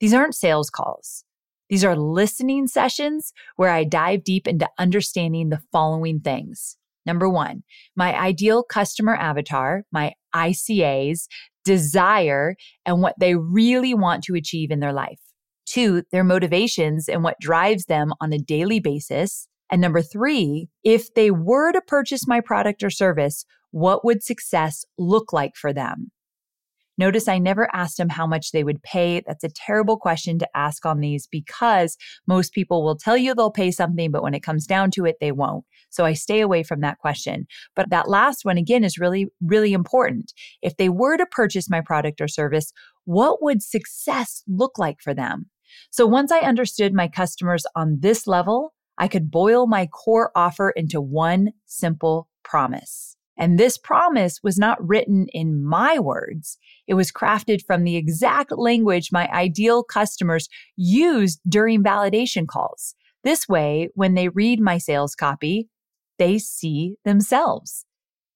These 0.01 0.15
aren't 0.15 0.37
sales 0.37 0.71
calls. 0.71 1.25
These 1.69 1.85
are 1.85 1.97
listening 1.97 2.67
sessions 2.67 3.33
where 3.57 3.71
I 3.71 3.85
dive 3.85 4.25
deep 4.25 4.49
into 4.49 4.69
understanding 4.79 5.51
the 5.51 5.61
following 5.71 6.21
things. 6.21 6.78
Number 7.09 7.27
one, 7.27 7.63
my 7.97 8.15
ideal 8.15 8.63
customer 8.63 9.15
avatar, 9.15 9.85
my 9.91 10.13
ICAs, 10.35 11.27
desire, 11.65 12.55
and 12.85 13.01
what 13.01 13.15
they 13.19 13.35
really 13.35 13.95
want 13.95 14.23
to 14.25 14.35
achieve 14.35 14.71
in 14.71 14.81
their 14.81 14.93
life. 14.93 15.19
Two, 15.65 16.03
their 16.13 16.23
motivations 16.23 17.09
and 17.09 17.25
what 17.25 17.41
drives 17.41 17.87
them 17.87 18.13
on 18.21 18.35
a 18.35 18.39
daily 18.39 18.79
basis. 18.79 19.49
And 19.73 19.81
number 19.81 20.03
three, 20.03 20.69
if 20.85 21.15
they 21.15 21.31
were 21.31 21.73
to 21.73 21.81
purchase 21.81 22.29
my 22.29 22.43
product 22.43 22.83
or 22.83 22.91
service, 22.91 23.47
what 23.71 24.05
would 24.05 24.23
success 24.23 24.85
look 24.99 25.33
like 25.33 25.57
for 25.57 25.73
them? 25.73 26.11
Notice 26.99 27.29
I 27.29 27.39
never 27.39 27.69
asked 27.73 27.97
them 27.97 28.09
how 28.09 28.27
much 28.27 28.51
they 28.51 28.65
would 28.65 28.83
pay. 28.83 29.23
That's 29.27 29.45
a 29.45 29.49
terrible 29.49 29.97
question 29.97 30.39
to 30.41 30.49
ask 30.57 30.85
on 30.85 31.01
these 31.01 31.27
because 31.27 31.97
most 32.27 32.53
people 32.53 32.85
will 32.85 32.97
tell 32.97 33.17
you 33.17 33.35
they'll 33.35 33.51
pay 33.51 33.71
something, 33.71 34.11
but 34.11 34.23
when 34.23 34.35
it 34.35 34.43
comes 34.43 34.67
down 34.67 34.91
to 34.93 35.07
it, 35.07 35.17
they 35.21 35.33
won't. 35.33 35.65
So 35.91 36.05
I 36.05 36.13
stay 36.13 36.41
away 36.41 36.63
from 36.63 36.81
that 36.81 36.99
question. 36.99 37.47
But 37.75 37.91
that 37.91 38.09
last 38.09 38.45
one, 38.45 38.59
again, 38.59 38.85
is 38.85 38.99
really, 38.99 39.29
really 39.41 39.73
important. 39.73 40.33
If 40.61 40.77
they 40.77 40.89
were 40.89 41.17
to 41.17 41.27
purchase 41.27 41.71
my 41.71 41.81
product 41.81 42.21
or 42.21 42.29
service, 42.29 42.73
what 43.05 43.43
would 43.43 43.63
success 43.63 44.43
look 44.47 44.79
like 44.79 45.01
for 45.01 45.15
them? 45.15 45.47
So 45.91 46.07
once 46.07 46.33
I 46.33 46.41
understood 46.41 46.93
my 46.93 47.09
customers 47.09 47.65
on 47.77 47.99
this 48.01 48.27
level, 48.27 48.75
I 48.99 49.07
could 49.07 49.31
boil 49.31 49.67
my 49.67 49.87
core 49.87 50.33
offer 50.35 50.71
into 50.71 51.01
one 51.01 51.53
simple 51.67 52.29
promise. 52.43 53.18
And 53.39 53.57
this 53.57 53.79
promise 53.79 54.41
was 54.43 54.59
not 54.59 54.87
written 54.87 55.27
in 55.33 55.65
my 55.65 55.99
words. 55.99 56.59
It 56.89 56.95
was 56.95 57.13
crafted 57.13 57.65
from 57.65 57.85
the 57.85 57.97
exact 57.97 58.51
language 58.51 59.11
my 59.13 59.29
ideal 59.29 59.85
customers 59.85 60.49
used 60.77 61.41
during 61.49 61.85
validation 61.85 62.49
calls. 62.49 62.97
This 63.23 63.49
way, 63.49 63.91
when 63.95 64.15
they 64.15 64.29
read 64.29 64.61
my 64.61 64.79
sales 64.79 65.15
copy, 65.15 65.69
they 66.19 66.39
see 66.39 66.97
themselves. 67.05 67.85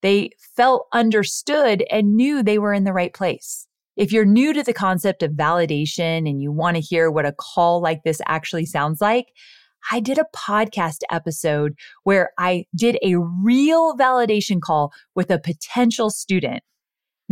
They 0.02 0.30
felt 0.56 0.86
understood 0.92 1.84
and 1.90 2.16
knew 2.16 2.42
they 2.42 2.58
were 2.58 2.72
in 2.72 2.84
the 2.84 2.92
right 2.92 3.12
place. 3.12 3.66
If 3.96 4.12
you're 4.12 4.24
new 4.24 4.52
to 4.52 4.62
the 4.62 4.72
concept 4.72 5.22
of 5.22 5.32
validation 5.32 6.28
and 6.28 6.40
you 6.40 6.50
want 6.50 6.76
to 6.76 6.82
hear 6.82 7.10
what 7.10 7.26
a 7.26 7.32
call 7.32 7.80
like 7.82 8.02
this 8.04 8.20
actually 8.26 8.66
sounds 8.66 9.00
like, 9.00 9.26
I 9.90 10.00
did 10.00 10.18
a 10.18 10.26
podcast 10.34 10.98
episode 11.10 11.74
where 12.04 12.30
I 12.38 12.66
did 12.74 12.98
a 13.02 13.16
real 13.16 13.96
validation 13.96 14.60
call 14.60 14.92
with 15.14 15.30
a 15.30 15.38
potential 15.38 16.10
student. 16.10 16.62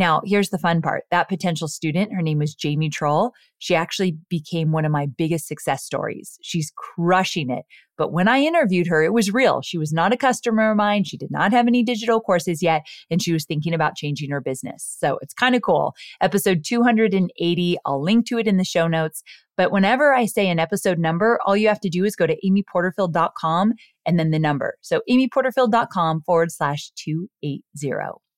Now, 0.01 0.23
here's 0.25 0.49
the 0.49 0.57
fun 0.57 0.81
part. 0.81 1.03
That 1.11 1.29
potential 1.29 1.67
student, 1.67 2.11
her 2.11 2.23
name 2.23 2.39
was 2.39 2.55
Jamie 2.55 2.89
Trull. 2.89 3.33
She 3.59 3.75
actually 3.75 4.17
became 4.29 4.71
one 4.71 4.83
of 4.83 4.91
my 4.91 5.05
biggest 5.05 5.47
success 5.47 5.83
stories. 5.83 6.39
She's 6.41 6.73
crushing 6.75 7.51
it. 7.51 7.65
But 7.99 8.11
when 8.11 8.27
I 8.27 8.39
interviewed 8.39 8.87
her, 8.87 9.03
it 9.03 9.13
was 9.13 9.31
real. 9.31 9.61
She 9.61 9.77
was 9.77 9.93
not 9.93 10.11
a 10.11 10.17
customer 10.17 10.71
of 10.71 10.77
mine. 10.77 11.03
She 11.03 11.17
did 11.17 11.29
not 11.29 11.51
have 11.51 11.67
any 11.67 11.83
digital 11.83 12.19
courses 12.19 12.63
yet, 12.63 12.81
and 13.11 13.21
she 13.21 13.31
was 13.31 13.45
thinking 13.45 13.75
about 13.75 13.95
changing 13.95 14.31
her 14.31 14.41
business. 14.41 14.95
So 14.99 15.19
it's 15.21 15.35
kind 15.35 15.53
of 15.53 15.61
cool. 15.61 15.93
Episode 16.19 16.63
280, 16.65 17.77
I'll 17.85 18.01
link 18.01 18.25
to 18.29 18.39
it 18.39 18.47
in 18.47 18.57
the 18.57 18.63
show 18.63 18.87
notes. 18.87 19.21
But 19.55 19.71
whenever 19.71 20.15
I 20.15 20.25
say 20.25 20.49
an 20.49 20.57
episode 20.57 20.97
number, 20.97 21.37
all 21.45 21.55
you 21.55 21.67
have 21.67 21.81
to 21.81 21.89
do 21.89 22.05
is 22.05 22.15
go 22.15 22.25
to 22.25 22.37
amyporterfield.com 22.43 23.73
and 24.07 24.17
then 24.17 24.31
the 24.31 24.39
number. 24.39 24.77
So 24.81 25.01
amyporterfield.com 25.07 26.23
forward 26.23 26.51
slash 26.51 26.89
280. 26.95 28.30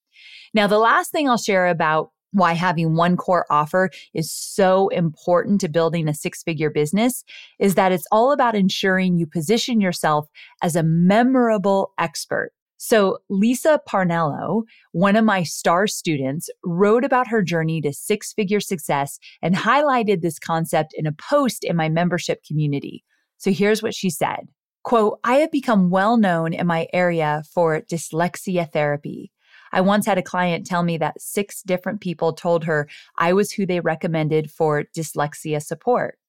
Now, 0.54 0.68
the 0.68 0.78
last 0.78 1.12
thing 1.12 1.30
I'll 1.30 1.38
share 1.38 1.68
about 1.68 2.12
why 2.34 2.54
having 2.54 2.96
one 2.96 3.16
core 3.16 3.46
offer 3.50 3.90
is 4.14 4.32
so 4.32 4.90
important 4.90 5.62
to 5.62 5.70
building 5.70 6.08
a 6.08 6.14
six 6.14 6.44
figure 6.44 6.70
business 6.70 7.24
is 7.60 7.76
that 7.76 7.92
it's 7.92 8.08
all 8.12 8.32
about 8.32 8.56
ensuring 8.56 9.18
you 9.18 9.28
position 9.28 9.80
yourself 9.80 10.28
as 10.62 10.76
a 10.76 10.84
memorable 10.84 11.94
expert. 12.00 12.52
So, 12.78 13.20
Lisa 13.30 13.80
Parnello, 13.88 14.64
one 14.92 15.16
of 15.16 15.24
my 15.24 15.44
star 15.44 15.88
students, 15.88 16.50
wrote 16.66 17.06
about 17.06 17.30
her 17.30 17.42
journey 17.42 17.80
to 17.80 17.94
six 17.94 18.34
figure 18.34 18.60
success 18.60 19.20
and 19.42 19.56
highlighted 19.56 20.22
this 20.22 20.38
concept 20.38 20.94
in 20.98 21.06
a 21.06 21.14
post 21.14 21.64
in 21.64 21.78
my 21.78 21.88
membership 21.88 22.44
community. 22.46 23.06
So, 23.38 23.52
here's 23.52 23.82
what 23.82 23.96
she 23.96 24.10
said 24.10 24.50
Quote, 24.84 25.20
I 25.24 25.36
have 25.36 25.52
become 25.52 25.92
well 25.92 26.18
known 26.18 26.52
in 26.52 26.68
my 26.68 26.88
area 26.92 27.44
for 27.54 27.80
dyslexia 27.80 28.70
therapy. 28.70 29.32
I 29.74 29.82
once 29.82 30.06
had 30.06 30.20
a 30.20 30.24
client 30.24 30.68
tell 30.68 30.84
me 30.84 30.98
that 30.98 31.20
six 31.20 31.64
different 31.64 32.00
people 32.00 32.32
told 32.32 32.64
her 32.66 32.88
I 33.18 33.34
was 33.34 33.52
who 33.52 33.66
they 33.66 33.80
recommended 33.80 34.52
for 34.52 34.84
dyslexia 34.96 35.62
support. 35.62 36.20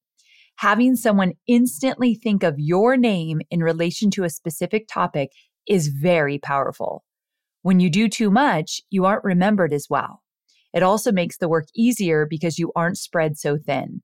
Having 0.57 0.95
someone 0.95 1.33
instantly 1.47 2.15
think 2.15 2.41
of 2.41 2.55
your 2.57 2.97
name 2.97 3.41
in 3.51 3.61
relation 3.61 4.09
to 4.11 4.23
a 4.23 4.29
specific 4.31 4.87
topic 4.87 5.31
is 5.67 5.89
very 5.89 6.39
powerful. 6.39 7.03
When 7.61 7.79
you 7.79 7.89
do 7.89 8.09
too 8.09 8.31
much, 8.31 8.81
you 8.89 9.05
aren't 9.05 9.23
remembered 9.23 9.73
as 9.73 9.87
well. 9.89 10.23
It 10.73 10.81
also 10.81 11.11
makes 11.11 11.37
the 11.37 11.49
work 11.49 11.67
easier 11.75 12.25
because 12.25 12.57
you 12.57 12.71
aren't 12.75 12.97
spread 12.97 13.37
so 13.37 13.57
thin. 13.57 14.01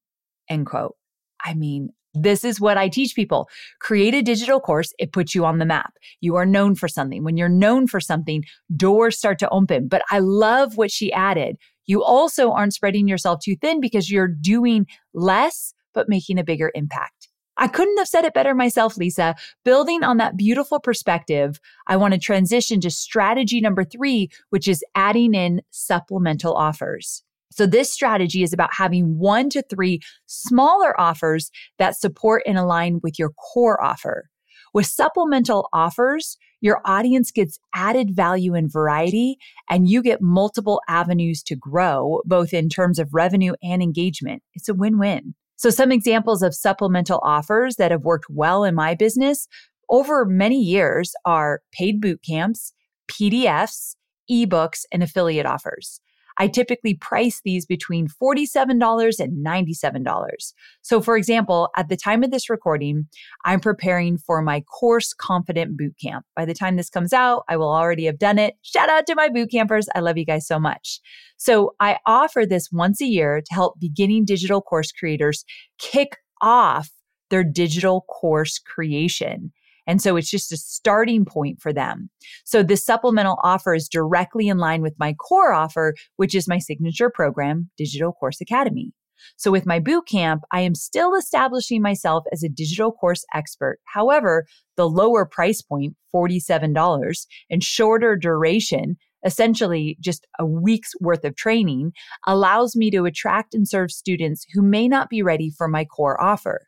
End 0.50 0.68
quote. 0.68 0.96
I 1.44 1.56
mean, 1.56 1.90
this 2.14 2.44
is 2.44 2.60
what 2.60 2.78
I 2.78 2.90
teach 2.90 3.16
people. 3.16 3.50
Create 3.80 4.14
a 4.14 4.22
digital 4.22 4.60
course. 4.60 4.94
It 5.00 5.14
puts 5.14 5.34
you 5.34 5.46
on 5.46 5.60
the 5.60 5.66
map. 5.66 5.94
You 6.20 6.36
are 6.36 6.46
known 6.46 6.76
for 6.76 6.88
something. 6.88 7.24
When 7.24 7.38
you're 7.38 7.50
known 7.50 7.88
for 7.88 8.00
something, 8.00 8.44
doors 8.76 9.18
start 9.18 9.40
to 9.40 9.50
open. 9.50 9.88
But 9.88 10.04
I 10.12 10.20
love 10.20 10.78
what 10.78 10.92
she 10.92 11.12
added. 11.14 11.58
You 11.86 12.04
also 12.04 12.52
aren't 12.52 12.74
spreading 12.74 13.08
yourself 13.08 13.40
too 13.44 13.56
thin 13.56 13.80
because 13.80 14.12
you're 14.12 14.28
doing 14.28 14.88
less, 15.14 15.74
but 15.94 16.10
making 16.10 16.38
a 16.38 16.44
bigger 16.44 16.72
impact. 16.76 17.30
I 17.58 17.68
couldn't 17.68 17.98
have 17.98 18.08
said 18.08 18.26
it 18.26 18.34
better 18.34 18.56
myself, 18.56 18.98
Lisa. 18.98 19.36
Building 19.64 20.04
on 20.04 20.18
that 20.18 20.38
beautiful 20.38 20.80
perspective, 20.80 21.60
I 21.88 21.98
want 21.98 22.14
to 22.14 22.20
transition 22.20 22.80
to 22.82 22.90
strategy 22.90 23.62
number 23.62 23.84
three, 23.84 24.30
which 24.50 24.68
is 24.68 24.84
adding 24.96 25.34
in 25.34 25.62
supplemental 25.70 26.54
offers. 26.54 27.24
So, 27.52 27.66
this 27.66 27.92
strategy 27.92 28.44
is 28.44 28.54
about 28.54 28.74
having 28.74 29.20
one 29.20 29.50
to 29.52 29.62
three 29.62 30.00
smaller 30.26 31.00
offers 31.00 31.52
that 31.80 31.96
support 31.96 32.44
and 32.46 32.58
align 32.58 33.00
with 33.04 33.20
your 33.20 33.32
core 33.32 33.82
offer. 33.84 34.30
With 34.74 34.86
supplemental 34.86 35.68
offers, 35.74 36.38
your 36.62 36.82
audience 36.86 37.32
gets 37.32 37.60
added 37.76 38.16
value 38.16 38.54
and 38.54 38.72
variety, 38.72 39.38
and 39.70 39.90
you 39.90 40.02
get 40.02 40.22
multiple 40.22 40.82
avenues 40.88 41.44
to 41.44 41.56
grow, 41.56 42.22
both 42.26 42.54
in 42.54 42.70
terms 42.70 43.00
of 43.00 43.14
revenue 43.14 43.54
and 43.62 43.82
engagement. 43.82 44.44
It's 44.54 44.70
a 44.70 44.74
win 44.74 44.98
win. 44.98 45.34
So, 45.58 45.70
some 45.70 45.92
examples 45.92 46.42
of 46.42 46.56
supplemental 46.56 47.20
offers 47.22 47.76
that 47.76 47.92
have 47.92 48.04
worked 48.04 48.28
well 48.30 48.64
in 48.64 48.76
my 48.76 48.96
business 48.96 49.48
over 49.90 50.24
many 50.24 50.60
years 50.60 51.14
are 51.26 51.62
paid 51.74 52.00
boot 52.00 52.22
camps, 52.26 52.74
PDFs, 53.12 53.96
ebooks, 54.32 54.86
and 54.92 55.04
affiliate 55.04 55.46
offers. 55.46 56.00
I 56.38 56.48
typically 56.48 56.96
price 56.96 57.42
these 57.44 57.66
between 57.66 58.08
$47 58.08 59.20
and 59.20 59.46
$97. 59.46 60.54
So, 60.82 61.02
for 61.02 61.18
example, 61.18 61.70
at 61.76 61.90
the 61.90 61.98
time 61.98 62.24
of 62.24 62.32
this 62.32 62.50
recording, 62.50 63.08
I'm 63.46 63.60
preparing 63.60 64.18
for 64.18 64.42
my 64.42 64.62
Course 64.62 65.14
Confident 65.14 65.80
Bootcamp. 65.80 66.22
By 66.36 66.46
the 66.46 66.54
time 66.54 66.76
this 66.76 66.90
comes 66.90 67.14
out, 67.14 67.44
I 67.48 67.58
will 67.58 67.72
already 67.72 68.06
have 68.06 68.20
done 68.20 68.40
it. 68.40 68.56
Shout 68.62 68.90
out 68.90 69.06
to 69.08 69.16
my 69.16 69.30
boot 69.30 69.52
campers. 69.52 69.88
I 69.96 70.00
love 70.00 70.18
you 70.18 70.26
guys 70.26 70.48
so 70.48 70.60
much. 70.60 71.00
So, 71.38 71.76
I 71.80 72.00
offer 72.06 72.46
this 72.46 72.70
once 72.72 73.02
a 73.02 73.06
year 73.06 73.42
to 73.42 73.54
help 73.54 73.80
beginning 73.80 74.26
digital 74.26 74.62
course 74.62 74.92
creators 74.92 75.44
kick 75.78 76.18
off 76.42 76.90
their 77.30 77.44
digital 77.44 78.02
course 78.02 78.60
creation. 78.60 79.52
And 79.88 80.02
so 80.02 80.16
it's 80.16 80.30
just 80.30 80.52
a 80.52 80.58
starting 80.58 81.26
point 81.26 81.62
for 81.62 81.74
them. 81.74 82.10
So 82.46 82.64
this 82.64 82.86
supplemental 82.86 83.40
offer 83.44 83.74
is 83.74 83.90
directly 83.90 84.48
in 84.48 84.58
line 84.58 84.82
with 84.82 84.94
my 85.00 85.14
core 85.14 85.54
offer, 85.54 85.96
which 86.18 86.36
is 86.36 86.48
my 86.48 86.60
signature 86.60 87.10
program, 87.10 87.70
Digital 87.78 88.12
Course 88.12 88.42
Academy. 88.42 88.94
So 89.38 89.52
with 89.52 89.66
my 89.66 89.80
boot 89.80 90.08
camp, 90.08 90.44
I 90.52 90.62
am 90.62 90.76
still 90.76 91.16
establishing 91.16 91.82
myself 91.82 92.24
as 92.32 92.44
a 92.44 92.50
digital 92.50 92.92
course 92.92 93.24
expert. 93.34 93.80
However, 93.86 94.46
the 94.78 94.90
lower 94.90 95.26
price 95.26 95.62
point, 95.62 95.96
$47 96.14 97.26
and 97.50 97.64
shorter 97.64 98.16
duration, 98.16 98.98
essentially 99.24 99.98
just 100.00 100.26
a 100.40 100.46
week's 100.46 100.94
worth 101.00 101.24
of 101.24 101.36
training, 101.36 101.94
allows 102.26 102.76
me 102.76 102.90
to 102.92 103.06
attract 103.06 103.54
and 103.54 103.68
serve 103.68 103.92
students 103.92 104.46
who 104.54 104.62
may 104.62 104.88
not 104.88 105.10
be 105.10 105.22
ready 105.22 105.52
for 105.56 105.68
my 105.68 105.86
core 105.86 106.22
offer. 106.22 106.62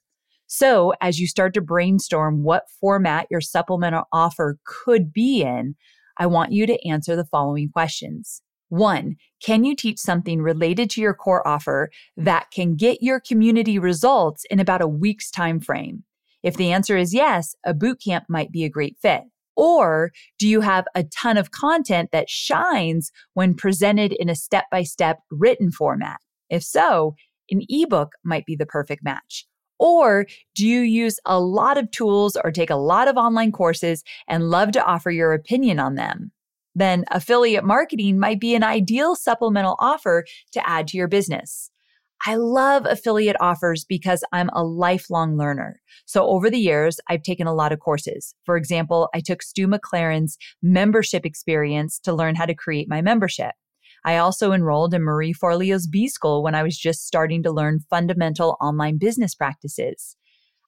So, 0.55 0.93
as 1.01 1.19
you 1.19 1.25
start 1.25 1.55
to 1.55 1.61
brainstorm 1.61 2.43
what 2.43 2.69
format 2.79 3.25
your 3.31 3.41
supplemental 3.41 4.03
offer 4.13 4.59
could 4.65 5.11
be 5.11 5.41
in, 5.41 5.73
I 6.17 6.27
want 6.27 6.51
you 6.51 6.67
to 6.67 6.87
answer 6.87 7.15
the 7.15 7.25
following 7.25 7.69
questions. 7.69 8.43
One, 8.69 9.15
can 9.43 9.63
you 9.63 9.75
teach 9.75 9.97
something 9.97 10.43
related 10.43 10.91
to 10.91 11.01
your 11.01 11.15
core 11.15 11.45
offer 11.47 11.89
that 12.17 12.51
can 12.51 12.75
get 12.75 13.01
your 13.01 13.19
community 13.19 13.79
results 13.79 14.45
in 14.51 14.59
about 14.59 14.83
a 14.83 14.87
week's 14.87 15.31
time 15.31 15.59
frame? 15.59 16.03
If 16.43 16.55
the 16.55 16.71
answer 16.71 16.97
is 16.97 17.15
yes, 17.15 17.55
a 17.65 17.73
bootcamp 17.73 18.25
might 18.29 18.51
be 18.51 18.63
a 18.63 18.69
great 18.69 18.95
fit. 19.01 19.23
Or 19.55 20.11
do 20.37 20.47
you 20.47 20.61
have 20.61 20.85
a 20.93 21.03
ton 21.05 21.37
of 21.37 21.49
content 21.49 22.11
that 22.11 22.29
shines 22.29 23.11
when 23.33 23.55
presented 23.55 24.13
in 24.13 24.29
a 24.29 24.35
step 24.35 24.65
by 24.69 24.83
step 24.83 25.17
written 25.31 25.71
format? 25.71 26.17
If 26.51 26.61
so, 26.61 27.15
an 27.49 27.61
ebook 27.69 28.11
might 28.23 28.45
be 28.45 28.55
the 28.55 28.67
perfect 28.67 29.03
match. 29.03 29.47
Or 29.79 30.25
do 30.55 30.67
you 30.67 30.81
use 30.81 31.19
a 31.25 31.39
lot 31.39 31.77
of 31.77 31.91
tools 31.91 32.37
or 32.41 32.51
take 32.51 32.69
a 32.69 32.75
lot 32.75 33.07
of 33.07 33.17
online 33.17 33.51
courses 33.51 34.03
and 34.27 34.49
love 34.49 34.71
to 34.73 34.83
offer 34.83 35.11
your 35.11 35.33
opinion 35.33 35.79
on 35.79 35.95
them? 35.95 36.31
Then 36.75 37.05
affiliate 37.11 37.63
marketing 37.63 38.19
might 38.19 38.39
be 38.39 38.55
an 38.55 38.63
ideal 38.63 39.15
supplemental 39.15 39.75
offer 39.79 40.25
to 40.53 40.67
add 40.67 40.87
to 40.87 40.97
your 40.97 41.07
business. 41.07 41.69
I 42.25 42.35
love 42.35 42.85
affiliate 42.85 43.35
offers 43.41 43.83
because 43.83 44.23
I'm 44.31 44.49
a 44.53 44.63
lifelong 44.63 45.37
learner. 45.37 45.81
So 46.05 46.25
over 46.25 46.49
the 46.49 46.57
years, 46.57 46.99
I've 47.09 47.21
taken 47.21 47.47
a 47.47 47.53
lot 47.53 47.73
of 47.73 47.81
courses. 47.81 48.33
For 48.45 48.55
example, 48.55 49.09
I 49.13 49.19
took 49.19 49.43
Stu 49.43 49.67
McLaren's 49.67 50.37
membership 50.61 51.25
experience 51.25 51.99
to 51.99 52.13
learn 52.13 52.35
how 52.35 52.45
to 52.45 52.55
create 52.55 52.87
my 52.87 53.01
membership. 53.01 53.51
I 54.05 54.17
also 54.17 54.51
enrolled 54.51 54.93
in 54.93 55.01
Marie 55.01 55.33
Forleo's 55.33 55.87
B 55.87 56.07
School 56.07 56.43
when 56.43 56.55
I 56.55 56.63
was 56.63 56.77
just 56.77 57.07
starting 57.07 57.41
to 57.43 57.51
learn 57.51 57.85
fundamental 57.89 58.57
online 58.59 58.97
business 58.97 59.33
practices. 59.33 60.17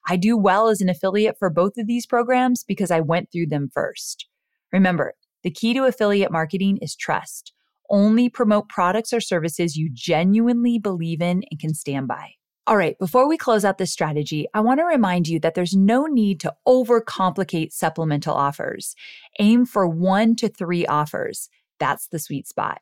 I 0.08 0.16
do 0.16 0.36
well 0.36 0.68
as 0.68 0.80
an 0.80 0.88
affiliate 0.88 1.38
for 1.38 1.50
both 1.50 1.76
of 1.76 1.86
these 1.86 2.06
programs 2.06 2.64
because 2.64 2.90
I 2.90 3.00
went 3.00 3.30
through 3.30 3.46
them 3.46 3.68
first. 3.72 4.26
Remember, 4.72 5.14
the 5.42 5.50
key 5.50 5.74
to 5.74 5.84
affiliate 5.84 6.32
marketing 6.32 6.78
is 6.80 6.96
trust. 6.96 7.52
Only 7.90 8.28
promote 8.28 8.68
products 8.68 9.12
or 9.12 9.20
services 9.20 9.76
you 9.76 9.90
genuinely 9.92 10.78
believe 10.78 11.20
in 11.20 11.42
and 11.50 11.60
can 11.60 11.74
stand 11.74 12.08
by. 12.08 12.32
All 12.68 12.76
right, 12.76 12.98
before 12.98 13.28
we 13.28 13.36
close 13.36 13.64
out 13.64 13.78
this 13.78 13.92
strategy, 13.92 14.48
I 14.52 14.60
want 14.60 14.80
to 14.80 14.84
remind 14.84 15.28
you 15.28 15.38
that 15.38 15.54
there's 15.54 15.76
no 15.76 16.06
need 16.06 16.40
to 16.40 16.54
overcomplicate 16.66 17.72
supplemental 17.72 18.34
offers. 18.34 18.96
Aim 19.38 19.66
for 19.66 19.86
one 19.86 20.34
to 20.36 20.48
three 20.48 20.84
offers. 20.84 21.48
That's 21.78 22.08
the 22.08 22.18
sweet 22.18 22.48
spot. 22.48 22.80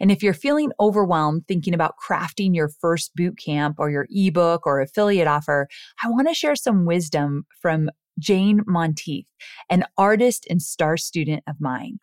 And 0.00 0.10
if 0.10 0.22
you're 0.22 0.34
feeling 0.34 0.72
overwhelmed 0.80 1.46
thinking 1.46 1.74
about 1.74 1.94
crafting 1.96 2.54
your 2.54 2.68
first 2.68 3.14
boot 3.14 3.38
camp 3.38 3.76
or 3.78 3.90
your 3.90 4.06
ebook 4.10 4.66
or 4.66 4.80
affiliate 4.80 5.28
offer, 5.28 5.68
I 6.02 6.08
want 6.08 6.28
to 6.28 6.34
share 6.34 6.56
some 6.56 6.84
wisdom 6.84 7.46
from 7.60 7.90
Jane 8.18 8.62
Monteith, 8.66 9.26
an 9.68 9.84
artist 9.98 10.46
and 10.48 10.62
star 10.62 10.96
student 10.96 11.42
of 11.46 11.56
mine. 11.60 12.00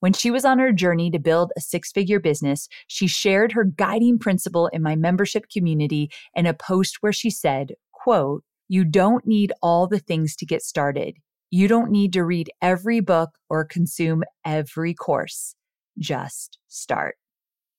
When 0.00 0.12
she 0.12 0.30
was 0.30 0.44
on 0.44 0.58
her 0.58 0.72
journey 0.72 1.10
to 1.10 1.18
build 1.18 1.52
a 1.56 1.60
six 1.60 1.92
figure 1.92 2.20
business, 2.20 2.68
she 2.86 3.06
shared 3.06 3.52
her 3.52 3.64
guiding 3.64 4.18
principle 4.18 4.68
in 4.68 4.82
my 4.82 4.96
membership 4.96 5.48
community 5.52 6.10
in 6.34 6.46
a 6.46 6.54
post 6.54 6.98
where 7.00 7.12
she 7.12 7.30
said, 7.30 7.74
quote, 7.92 8.42
you 8.68 8.84
don't 8.84 9.26
need 9.26 9.52
all 9.62 9.86
the 9.86 9.98
things 9.98 10.34
to 10.36 10.46
get 10.46 10.62
started. 10.62 11.16
You 11.50 11.68
don't 11.68 11.90
need 11.90 12.12
to 12.14 12.24
read 12.24 12.50
every 12.60 13.00
book 13.00 13.30
or 13.48 13.64
consume 13.64 14.24
every 14.44 14.94
course. 14.94 15.54
Just 15.98 16.58
start. 16.68 17.16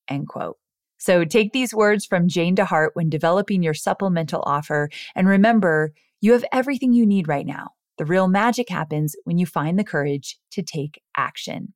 End 0.08 0.28
quote. 0.28 0.56
So 0.98 1.24
take 1.24 1.52
these 1.52 1.72
words 1.72 2.04
from 2.04 2.28
Jane 2.28 2.56
to 2.56 2.64
heart 2.64 2.92
when 2.94 3.08
developing 3.08 3.62
your 3.62 3.74
supplemental 3.74 4.42
offer. 4.44 4.90
And 5.14 5.28
remember, 5.28 5.92
you 6.20 6.32
have 6.32 6.44
everything 6.52 6.92
you 6.92 7.06
need 7.06 7.28
right 7.28 7.46
now. 7.46 7.68
The 7.98 8.04
real 8.04 8.28
magic 8.28 8.68
happens 8.68 9.14
when 9.24 9.38
you 9.38 9.46
find 9.46 9.78
the 9.78 9.84
courage 9.84 10.38
to 10.52 10.62
take 10.62 11.00
action. 11.16 11.74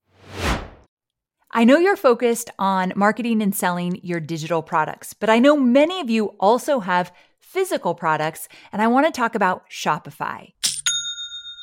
I 1.54 1.64
know 1.64 1.78
you're 1.78 1.96
focused 1.96 2.50
on 2.58 2.94
marketing 2.96 3.42
and 3.42 3.54
selling 3.54 4.00
your 4.02 4.20
digital 4.20 4.62
products, 4.62 5.12
but 5.12 5.28
I 5.28 5.38
know 5.38 5.56
many 5.56 6.00
of 6.00 6.08
you 6.08 6.28
also 6.40 6.80
have 6.80 7.12
physical 7.40 7.94
products, 7.94 8.48
and 8.72 8.80
I 8.80 8.86
want 8.86 9.06
to 9.06 9.12
talk 9.12 9.34
about 9.34 9.68
Shopify. 9.68 10.52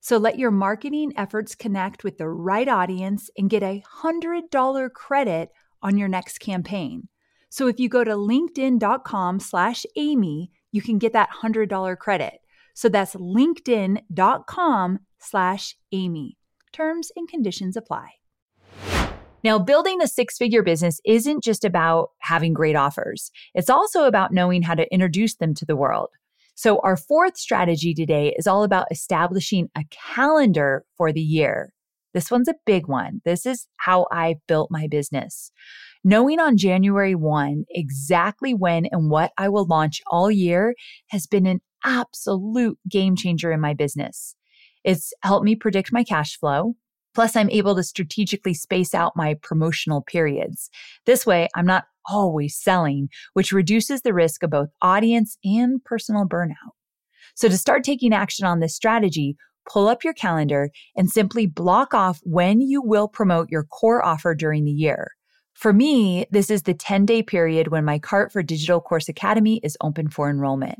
So 0.00 0.16
let 0.16 0.38
your 0.38 0.50
marketing 0.50 1.12
efforts 1.16 1.54
connect 1.54 2.04
with 2.04 2.18
the 2.18 2.28
right 2.28 2.68
audience 2.68 3.30
and 3.36 3.50
get 3.50 3.62
a 3.62 3.82
$100 4.02 4.92
credit 4.92 5.50
on 5.82 5.98
your 5.98 6.08
next 6.08 6.38
campaign. 6.38 7.08
So 7.50 7.66
if 7.66 7.78
you 7.78 7.88
go 7.88 8.04
to 8.04 8.12
linkedin.com 8.12 9.40
slash 9.40 9.84
Amy, 9.96 10.50
you 10.72 10.80
can 10.80 10.98
get 10.98 11.12
that 11.12 11.30
$100 11.42 11.98
credit. 11.98 12.40
So 12.74 12.88
that's 12.88 13.14
linkedin.com 13.14 14.98
slash 15.18 15.76
Amy. 15.92 16.38
Terms 16.72 17.12
and 17.16 17.28
conditions 17.28 17.76
apply. 17.76 18.12
Now, 19.42 19.58
building 19.58 20.02
a 20.02 20.06
six 20.06 20.36
figure 20.36 20.62
business 20.62 21.00
isn't 21.04 21.42
just 21.42 21.64
about 21.64 22.10
having 22.18 22.52
great 22.52 22.76
offers. 22.76 23.30
It's 23.54 23.70
also 23.70 24.04
about 24.04 24.32
knowing 24.32 24.62
how 24.62 24.74
to 24.74 24.92
introduce 24.92 25.34
them 25.34 25.54
to 25.54 25.64
the 25.64 25.76
world. 25.76 26.10
So, 26.62 26.78
our 26.80 26.98
fourth 26.98 27.38
strategy 27.38 27.94
today 27.94 28.34
is 28.36 28.46
all 28.46 28.64
about 28.64 28.88
establishing 28.90 29.70
a 29.74 29.84
calendar 30.14 30.84
for 30.98 31.10
the 31.10 31.22
year. 31.22 31.72
This 32.12 32.30
one's 32.30 32.48
a 32.48 32.54
big 32.66 32.86
one. 32.86 33.22
This 33.24 33.46
is 33.46 33.66
how 33.78 34.06
I 34.12 34.34
built 34.46 34.70
my 34.70 34.86
business. 34.86 35.52
Knowing 36.04 36.38
on 36.38 36.58
January 36.58 37.14
1 37.14 37.64
exactly 37.70 38.52
when 38.52 38.84
and 38.92 39.08
what 39.08 39.32
I 39.38 39.48
will 39.48 39.64
launch 39.64 40.02
all 40.08 40.30
year 40.30 40.74
has 41.08 41.26
been 41.26 41.46
an 41.46 41.62
absolute 41.82 42.78
game 42.86 43.16
changer 43.16 43.50
in 43.50 43.60
my 43.62 43.72
business. 43.72 44.36
It's 44.84 45.14
helped 45.22 45.46
me 45.46 45.56
predict 45.56 45.94
my 45.94 46.04
cash 46.04 46.38
flow. 46.38 46.74
Plus, 47.14 47.36
I'm 47.36 47.48
able 47.48 47.74
to 47.74 47.82
strategically 47.82 48.52
space 48.52 48.94
out 48.94 49.16
my 49.16 49.32
promotional 49.40 50.02
periods. 50.02 50.68
This 51.06 51.24
way, 51.24 51.48
I'm 51.56 51.64
not 51.64 51.84
always 52.06 52.56
selling, 52.56 53.08
which 53.32 53.52
reduces 53.52 54.02
the 54.02 54.14
risk 54.14 54.42
of 54.42 54.50
both 54.50 54.68
audience 54.82 55.36
and 55.44 55.82
personal 55.84 56.26
burnout. 56.26 56.74
So, 57.34 57.48
to 57.48 57.56
start 57.56 57.84
taking 57.84 58.12
action 58.12 58.46
on 58.46 58.60
this 58.60 58.74
strategy, 58.74 59.36
pull 59.70 59.88
up 59.88 60.04
your 60.04 60.14
calendar 60.14 60.70
and 60.96 61.10
simply 61.10 61.46
block 61.46 61.94
off 61.94 62.20
when 62.24 62.60
you 62.60 62.82
will 62.82 63.08
promote 63.08 63.48
your 63.50 63.64
core 63.64 64.04
offer 64.04 64.34
during 64.34 64.64
the 64.64 64.72
year. 64.72 65.12
For 65.54 65.72
me, 65.72 66.26
this 66.30 66.50
is 66.50 66.62
the 66.62 66.74
10 66.74 67.06
day 67.06 67.22
period 67.22 67.68
when 67.68 67.84
my 67.84 67.98
cart 67.98 68.32
for 68.32 68.42
Digital 68.42 68.80
Course 68.80 69.08
Academy 69.08 69.60
is 69.62 69.76
open 69.82 70.08
for 70.08 70.30
enrollment 70.30 70.78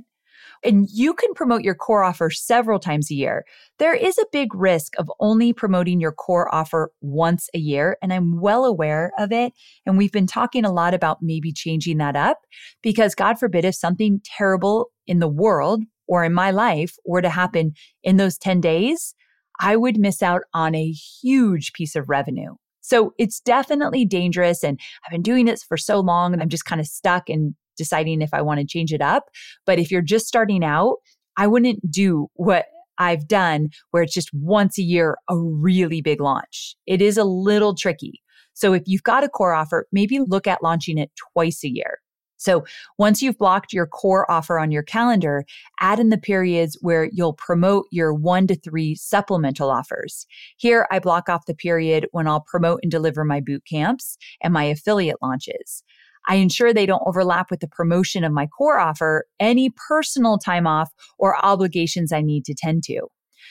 and 0.62 0.88
you 0.92 1.14
can 1.14 1.32
promote 1.34 1.62
your 1.62 1.74
core 1.74 2.04
offer 2.04 2.30
several 2.30 2.78
times 2.78 3.10
a 3.10 3.14
year. 3.14 3.44
There 3.78 3.94
is 3.94 4.18
a 4.18 4.26
big 4.32 4.54
risk 4.54 4.92
of 4.98 5.10
only 5.20 5.52
promoting 5.52 6.00
your 6.00 6.12
core 6.12 6.52
offer 6.54 6.92
once 7.00 7.48
a 7.54 7.58
year, 7.58 7.96
and 8.02 8.12
I'm 8.12 8.40
well 8.40 8.64
aware 8.64 9.12
of 9.18 9.32
it. 9.32 9.52
And 9.86 9.96
we've 9.96 10.12
been 10.12 10.26
talking 10.26 10.64
a 10.64 10.72
lot 10.72 10.94
about 10.94 11.18
maybe 11.22 11.52
changing 11.52 11.98
that 11.98 12.16
up 12.16 12.38
because, 12.82 13.14
God 13.14 13.38
forbid, 13.38 13.64
if 13.64 13.74
something 13.74 14.20
terrible 14.24 14.90
in 15.06 15.18
the 15.18 15.28
world 15.28 15.82
or 16.06 16.24
in 16.24 16.34
my 16.34 16.50
life 16.50 16.94
were 17.04 17.22
to 17.22 17.30
happen 17.30 17.72
in 18.02 18.16
those 18.16 18.36
10 18.36 18.60
days, 18.60 19.14
I 19.60 19.76
would 19.76 19.98
miss 19.98 20.22
out 20.22 20.42
on 20.54 20.74
a 20.74 20.90
huge 20.90 21.72
piece 21.72 21.94
of 21.94 22.08
revenue. 22.08 22.54
So 22.80 23.12
it's 23.18 23.40
definitely 23.40 24.04
dangerous. 24.04 24.64
And 24.64 24.80
I've 25.04 25.12
been 25.12 25.22
doing 25.22 25.44
this 25.44 25.62
for 25.62 25.76
so 25.76 26.00
long 26.00 26.32
and 26.32 26.42
I'm 26.42 26.48
just 26.48 26.64
kind 26.64 26.80
of 26.80 26.86
stuck 26.86 27.28
and 27.28 27.54
deciding 27.80 28.20
if 28.20 28.34
I 28.34 28.42
want 28.42 28.60
to 28.60 28.66
change 28.66 28.92
it 28.92 29.00
up. 29.00 29.24
But 29.64 29.78
if 29.78 29.90
you're 29.90 30.02
just 30.02 30.26
starting 30.26 30.62
out, 30.62 30.96
I 31.36 31.46
wouldn't 31.46 31.90
do 31.90 32.28
what 32.34 32.66
I've 32.98 33.26
done 33.26 33.70
where 33.90 34.02
it's 34.02 34.12
just 34.12 34.30
once 34.34 34.78
a 34.78 34.82
year, 34.82 35.16
a 35.28 35.36
really 35.36 36.02
big 36.02 36.20
launch. 36.20 36.76
It 36.86 37.00
is 37.00 37.16
a 37.16 37.24
little 37.24 37.74
tricky. 37.74 38.20
So 38.52 38.74
if 38.74 38.82
you've 38.84 39.02
got 39.02 39.24
a 39.24 39.28
core 39.28 39.54
offer, 39.54 39.86
maybe 39.90 40.20
look 40.20 40.46
at 40.46 40.62
launching 40.62 40.98
it 40.98 41.10
twice 41.32 41.64
a 41.64 41.70
year. 41.70 42.00
So 42.40 42.64
once 42.96 43.20
you've 43.20 43.36
blocked 43.36 43.72
your 43.72 43.86
core 43.86 44.30
offer 44.30 44.58
on 44.58 44.70
your 44.70 44.82
calendar, 44.82 45.44
add 45.80 46.00
in 46.00 46.08
the 46.08 46.16
periods 46.16 46.78
where 46.80 47.10
you'll 47.12 47.34
promote 47.34 47.86
your 47.90 48.14
one 48.14 48.46
to 48.46 48.54
three 48.54 48.94
supplemental 48.94 49.70
offers. 49.70 50.26
Here, 50.56 50.86
I 50.90 51.00
block 51.00 51.28
off 51.28 51.44
the 51.44 51.54
period 51.54 52.06
when 52.12 52.26
I'll 52.26 52.40
promote 52.40 52.80
and 52.82 52.90
deliver 52.90 53.24
my 53.24 53.40
boot 53.40 53.62
camps 53.70 54.16
and 54.42 54.54
my 54.54 54.64
affiliate 54.64 55.18
launches. 55.20 55.84
I 56.30 56.36
ensure 56.36 56.72
they 56.72 56.86
don't 56.86 57.02
overlap 57.06 57.50
with 57.50 57.58
the 57.58 57.66
promotion 57.66 58.22
of 58.22 58.32
my 58.32 58.46
core 58.46 58.78
offer, 58.78 59.26
any 59.40 59.72
personal 59.88 60.38
time 60.38 60.64
off, 60.64 60.92
or 61.18 61.44
obligations 61.44 62.12
I 62.12 62.20
need 62.20 62.44
to 62.44 62.54
tend 62.56 62.84
to. 62.84 63.08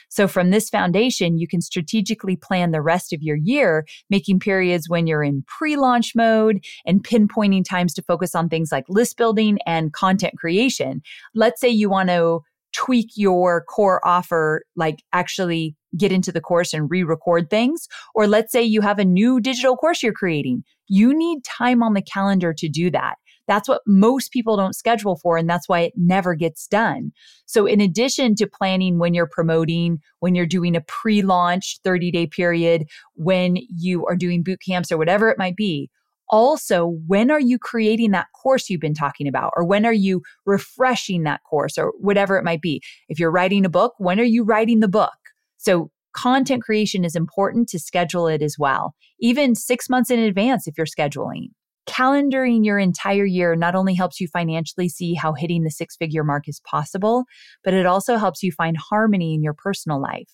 So 0.08 0.30
from 0.30 0.50
this 0.50 0.70
foundation, 0.70 1.38
you 1.38 1.46
can 1.46 1.60
strategically 1.60 2.38
plan 2.38 2.72
the 2.72 2.82
rest 2.82 3.12
of 3.12 3.22
your 3.22 3.36
year, 3.36 3.86
making 4.10 4.40
periods 4.40 4.88
when 4.88 5.08
you're 5.08 5.24
in 5.24 5.44
pre-launch 5.46 6.14
mode 6.16 6.64
and 6.86 7.04
pinpointing 7.04 7.66
times 7.68 7.94
to 7.96 8.02
focus 8.02 8.34
on 8.34 8.48
things 8.48 8.72
like 8.72 8.86
list 8.88 9.18
building 9.18 9.60
and 9.66 9.92
content 9.92 10.38
creation. 10.38 11.02
Let's 11.36 11.60
say 11.60 11.68
you 11.68 11.90
want 11.90 12.08
to 12.10 12.40
tweak 12.72 13.10
your 13.16 13.66
core 13.66 14.00
offer, 14.08 14.64
like 14.78 15.04
actually 15.12 15.76
get 15.98 16.12
into 16.12 16.32
the 16.32 16.42
course 16.42 16.74
and 16.74 16.90
re 16.90 17.04
record 17.04 17.50
things. 17.50 17.88
Or 18.16 18.28
let's 18.28 18.52
say 18.52 18.62
you 18.62 18.82
have 18.82 19.00
a 19.00 19.06
new 19.06 19.40
digital 19.40 19.76
course 19.76 20.04
you're 20.04 20.14
creating. 20.14 20.64
You 20.88 21.14
need 21.14 21.44
time 21.44 21.84
on 21.84 21.94
the 21.94 22.02
calendar 22.02 22.54
to 22.54 22.68
do 22.68 22.90
that. 22.92 23.16
That's 23.48 23.68
what 23.68 23.82
most 23.88 24.32
people 24.32 24.58
don't 24.58 24.76
schedule 24.76 25.16
for, 25.16 25.36
and 25.36 25.50
that's 25.50 25.68
why 25.68 25.80
it 25.80 25.94
never 25.96 26.36
gets 26.36 26.68
done. 26.68 27.12
So, 27.48 27.66
in 27.66 27.82
addition 27.82 28.36
to 28.36 28.48
planning 28.48 29.00
when 29.00 29.16
you're 29.16 29.28
promoting, 29.28 30.00
when 30.20 30.36
you're 30.36 30.46
doing 30.46 30.76
a 30.76 30.82
pre 30.82 31.24
launch 31.24 31.80
30 31.84 32.12
day 32.12 32.28
period, 32.28 32.86
when 33.16 33.58
you 33.76 34.06
are 34.06 34.16
doing 34.16 34.44
boot 34.44 34.60
camps 34.64 34.92
or 34.92 34.98
whatever 35.00 35.30
it 35.30 35.40
might 35.40 35.56
be, 35.56 35.90
also 36.30 36.86
when 37.08 37.32
are 37.32 37.40
you 37.40 37.58
creating 37.58 38.12
that 38.12 38.28
course 38.40 38.70
you've 38.70 38.80
been 38.80 38.94
talking 38.94 39.28
about 39.28 39.52
or 39.56 39.66
when 39.66 39.86
are 39.86 39.94
you 39.94 40.22
refreshing 40.46 41.24
that 41.24 41.42
course 41.50 41.78
or 41.78 41.92
whatever 42.00 42.38
it 42.38 42.44
might 42.44 42.62
be 42.62 42.82
if 43.08 43.20
you're 43.20 43.32
writing 43.32 43.66
a 43.66 43.70
book 43.70 43.94
when 43.98 44.20
are 44.20 44.24
you 44.24 44.44
writing 44.44 44.80
the 44.80 44.88
book 44.88 45.14
so 45.60 45.92
content 46.14 46.64
creation 46.64 47.06
is 47.06 47.16
important 47.16 47.70
to 47.70 47.78
schedule 47.78 48.28
it 48.28 48.42
as 48.42 48.56
well 48.58 48.96
even 49.20 49.54
6 49.54 49.90
months 49.90 50.10
in 50.10 50.20
advance 50.20 50.68
if 50.68 50.76
you're 50.78 50.88
scheduling 50.88 51.50
calendaring 51.90 52.64
your 52.64 52.78
entire 52.78 53.26
year 53.26 53.56
not 53.56 53.74
only 53.74 53.96
helps 53.96 54.22
you 54.22 54.28
financially 54.28 54.88
see 54.88 55.16
how 55.16 55.34
hitting 55.34 55.64
the 55.64 55.72
six 55.72 55.96
figure 55.96 56.24
mark 56.24 56.48
is 56.48 56.60
possible, 56.60 57.26
but 57.64 57.74
it 57.74 57.88
also 57.88 58.18
helps 58.18 58.44
you 58.44 58.52
find 58.52 58.78
harmony 58.78 59.34
in 59.34 59.42
your 59.42 59.56
personal 59.56 60.00
life. 60.00 60.30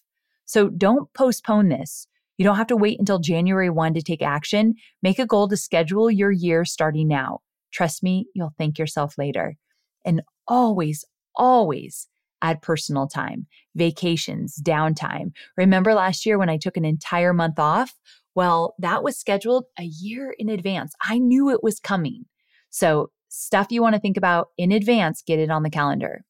So 0.45 0.69
don't 0.69 1.11
postpone 1.13 1.69
this. 1.69 2.07
You 2.37 2.43
don't 2.43 2.57
have 2.57 2.67
to 2.67 2.75
wait 2.75 2.99
until 2.99 3.19
January 3.19 3.69
1 3.69 3.93
to 3.93 4.01
take 4.01 4.21
action. 4.21 4.75
Make 5.01 5.17
a 5.17 5.25
goal 5.25 5.47
to 5.47 5.55
schedule 5.55 6.11
your 6.11 6.31
year 6.31 6.65
starting 6.65 7.07
now. 7.07 7.39
Trust 7.71 8.03
me, 8.03 8.27
you'll 8.35 8.53
thank 8.57 8.77
yourself 8.77 9.17
later. 9.17 9.55
And 10.03 10.21
always, 10.47 11.05
always 11.35 12.09
add 12.45 12.61
personal 12.61 13.07
time, 13.07 13.47
vacations, 13.75 14.61
downtime. 14.61 15.31
Remember 15.57 15.93
last 15.93 16.25
year 16.25 16.37
when 16.37 16.49
I 16.49 16.57
took 16.57 16.77
an 16.77 16.85
entire 16.85 17.33
month 17.33 17.57
off? 17.57 17.93
Well, 18.35 18.75
that 18.79 19.03
was 19.03 19.17
scheduled 19.17 19.65
a 19.79 19.83
year 19.83 20.35
in 20.37 20.49
advance. 20.49 20.93
I 21.03 21.17
knew 21.17 21.49
it 21.49 21.63
was 21.63 21.79
coming. 21.79 22.25
So, 22.69 23.09
stuff 23.29 23.67
you 23.69 23.81
want 23.81 23.95
to 23.95 24.01
think 24.01 24.17
about 24.17 24.49
in 24.57 24.71
advance, 24.71 25.23
get 25.25 25.39
it 25.39 25.49
on 25.49 25.63
the 25.63 25.69
calendar. 25.69 26.23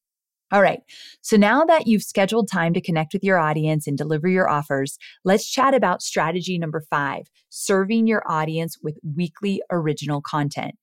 All 0.52 0.62
right. 0.62 0.80
So 1.22 1.36
now 1.36 1.64
that 1.64 1.88
you've 1.88 2.04
scheduled 2.04 2.48
time 2.50 2.72
to 2.74 2.80
connect 2.80 3.12
with 3.12 3.24
your 3.24 3.38
audience 3.38 3.88
and 3.88 3.98
deliver 3.98 4.28
your 4.28 4.48
offers, 4.48 4.96
let's 5.24 5.50
chat 5.50 5.74
about 5.74 6.02
strategy 6.02 6.56
number 6.56 6.80
five 6.80 7.26
serving 7.48 8.06
your 8.06 8.22
audience 8.30 8.76
with 8.80 8.98
weekly 9.16 9.60
original 9.70 10.20
content. 10.20 10.74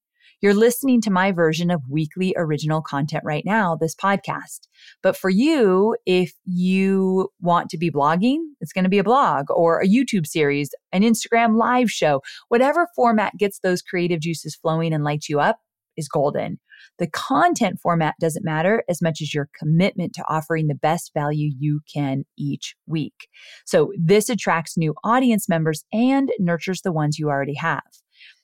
You're 0.44 0.54
listening 0.54 1.00
to 1.04 1.10
my 1.10 1.32
version 1.32 1.72
of 1.72 1.82
weekly 1.90 2.34
original 2.36 2.82
content 2.82 3.24
right 3.26 3.46
now, 3.46 3.78
this 3.78 3.96
podcast. 3.96 4.68
But 5.02 5.16
for 5.16 5.30
you, 5.30 5.96
if 6.06 6.34
you 6.44 7.30
want 7.40 7.70
to 7.70 7.78
be 7.78 7.90
blogging, 7.90 8.40
it's 8.60 8.74
going 8.74 8.84
to 8.84 8.90
be 8.90 8.98
a 8.98 9.06
blog 9.06 9.46
or 9.50 9.80
a 9.80 9.88
YouTube 9.88 10.28
series, 10.28 10.72
an 10.92 11.02
Instagram 11.02 11.56
live 11.56 11.90
show, 11.90 12.20
whatever 12.50 12.90
format 12.94 13.38
gets 13.38 13.60
those 13.60 13.82
creative 13.82 14.20
juices 14.20 14.54
flowing 14.54 14.94
and 14.94 15.06
lights 15.06 15.30
you 15.30 15.40
up 15.40 15.60
is 15.96 16.10
golden. 16.10 16.60
The 17.00 17.08
content 17.08 17.80
format 17.82 18.16
doesn't 18.20 18.44
matter 18.44 18.84
as 18.90 19.02
much 19.02 19.20
as 19.22 19.34
your 19.34 19.48
commitment 19.58 20.12
to 20.16 20.26
offering 20.28 20.68
the 20.68 20.76
best 20.76 21.12
value 21.14 21.54
you 21.58 21.80
can 21.94 22.26
each 22.38 22.76
week. 22.86 23.30
So 23.66 23.94
this 23.98 24.28
attracts 24.28 24.78
new 24.78 24.94
audience 25.06 25.48
members 25.48 25.86
and 25.94 26.34
nurtures 26.38 26.82
the 26.82 26.92
ones 26.92 27.18
you 27.18 27.30
already 27.30 27.56
have. 27.56 27.84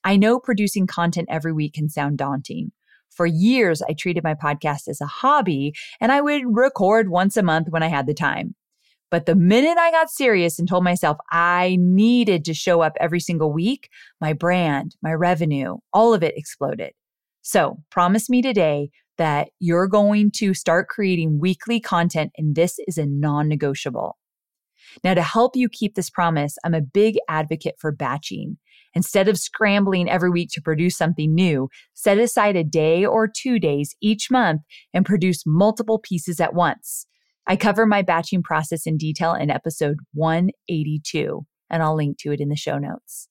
I 0.03 0.17
know 0.17 0.39
producing 0.39 0.87
content 0.87 1.27
every 1.29 1.53
week 1.53 1.73
can 1.73 1.89
sound 1.89 2.17
daunting. 2.17 2.71
For 3.09 3.25
years, 3.25 3.81
I 3.81 3.93
treated 3.93 4.23
my 4.23 4.33
podcast 4.33 4.87
as 4.87 5.01
a 5.01 5.05
hobby 5.05 5.73
and 5.99 6.11
I 6.11 6.21
would 6.21 6.43
record 6.45 7.09
once 7.09 7.35
a 7.37 7.43
month 7.43 7.67
when 7.69 7.83
I 7.83 7.87
had 7.87 8.07
the 8.07 8.13
time. 8.13 8.55
But 9.11 9.25
the 9.25 9.35
minute 9.35 9.77
I 9.77 9.91
got 9.91 10.11
serious 10.11 10.59
and 10.59 10.67
told 10.67 10.83
myself 10.83 11.17
I 11.31 11.77
needed 11.79 12.45
to 12.45 12.53
show 12.53 12.81
up 12.81 12.93
every 12.99 13.19
single 13.19 13.51
week, 13.51 13.89
my 14.21 14.33
brand, 14.33 14.95
my 15.01 15.13
revenue, 15.13 15.77
all 15.91 16.13
of 16.13 16.23
it 16.23 16.37
exploded. 16.37 16.91
So 17.41 17.77
promise 17.89 18.29
me 18.29 18.41
today 18.41 18.89
that 19.17 19.49
you're 19.59 19.87
going 19.87 20.31
to 20.35 20.53
start 20.53 20.87
creating 20.87 21.39
weekly 21.39 21.79
content 21.79 22.31
and 22.37 22.55
this 22.55 22.79
is 22.87 22.97
a 22.97 23.05
non 23.05 23.47
negotiable. 23.49 24.17
Now, 25.03 25.13
to 25.13 25.21
help 25.21 25.55
you 25.55 25.69
keep 25.69 25.95
this 25.95 26.09
promise, 26.09 26.57
I'm 26.63 26.73
a 26.73 26.81
big 26.81 27.17
advocate 27.27 27.75
for 27.79 27.91
batching. 27.91 28.57
Instead 28.93 29.27
of 29.27 29.37
scrambling 29.37 30.09
every 30.09 30.29
week 30.29 30.49
to 30.53 30.61
produce 30.61 30.97
something 30.97 31.33
new, 31.33 31.69
set 31.93 32.17
aside 32.17 32.55
a 32.55 32.63
day 32.63 33.05
or 33.05 33.27
two 33.27 33.59
days 33.59 33.95
each 34.01 34.31
month 34.31 34.61
and 34.93 35.05
produce 35.05 35.43
multiple 35.45 35.99
pieces 35.99 36.39
at 36.39 36.53
once. 36.53 37.05
I 37.47 37.55
cover 37.55 37.85
my 37.85 38.01
batching 38.01 38.43
process 38.43 38.85
in 38.85 38.97
detail 38.97 39.33
in 39.33 39.49
episode 39.49 39.97
182, 40.13 41.45
and 41.69 41.83
I'll 41.83 41.95
link 41.95 42.17
to 42.19 42.31
it 42.31 42.39
in 42.39 42.49
the 42.49 42.55
show 42.55 42.77
notes. 42.77 43.27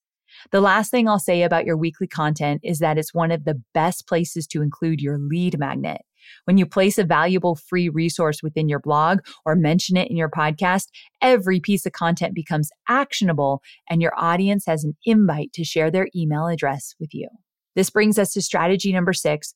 The 0.51 0.61
last 0.61 0.91
thing 0.91 1.09
I'll 1.09 1.19
say 1.19 1.43
about 1.43 1.65
your 1.65 1.77
weekly 1.77 2.07
content 2.07 2.61
is 2.63 2.79
that 2.79 2.99
it's 2.99 3.15
one 3.15 3.31
of 3.31 3.45
the 3.45 3.61
best 3.75 4.07
places 4.07 4.47
to 4.49 4.63
include 4.63 5.01
your 5.01 5.19
lead 5.19 5.59
magnet. 5.59 6.03
When 6.45 6.59
you 6.59 6.67
place 6.67 6.99
a 6.99 7.05
valuable 7.05 7.57
free 7.57 7.89
resource 7.89 8.43
within 8.43 8.69
your 8.69 8.81
blog 8.81 9.21
or 9.45 9.55
mention 9.55 9.97
it 9.97 10.11
in 10.11 10.17
your 10.17 10.31
podcast, 10.31 10.87
every 11.21 11.61
piece 11.61 11.87
of 11.87 11.93
content 11.93 12.35
becomes 12.35 12.71
actionable 12.89 13.63
and 13.89 14.03
your 14.03 14.13
audience 14.17 14.65
has 14.67 14.85
an 14.85 14.97
invite 15.05 15.53
to 15.55 15.65
share 15.65 15.91
their 15.91 16.09
email 16.15 16.47
address 16.47 16.95
with 17.01 17.13
you. 17.13 17.29
This 17.75 17.91
brings 17.91 18.19
us 18.19 18.33
to 18.33 18.43
strategy 18.43 18.93
number 18.93 19.13
six 19.13 19.55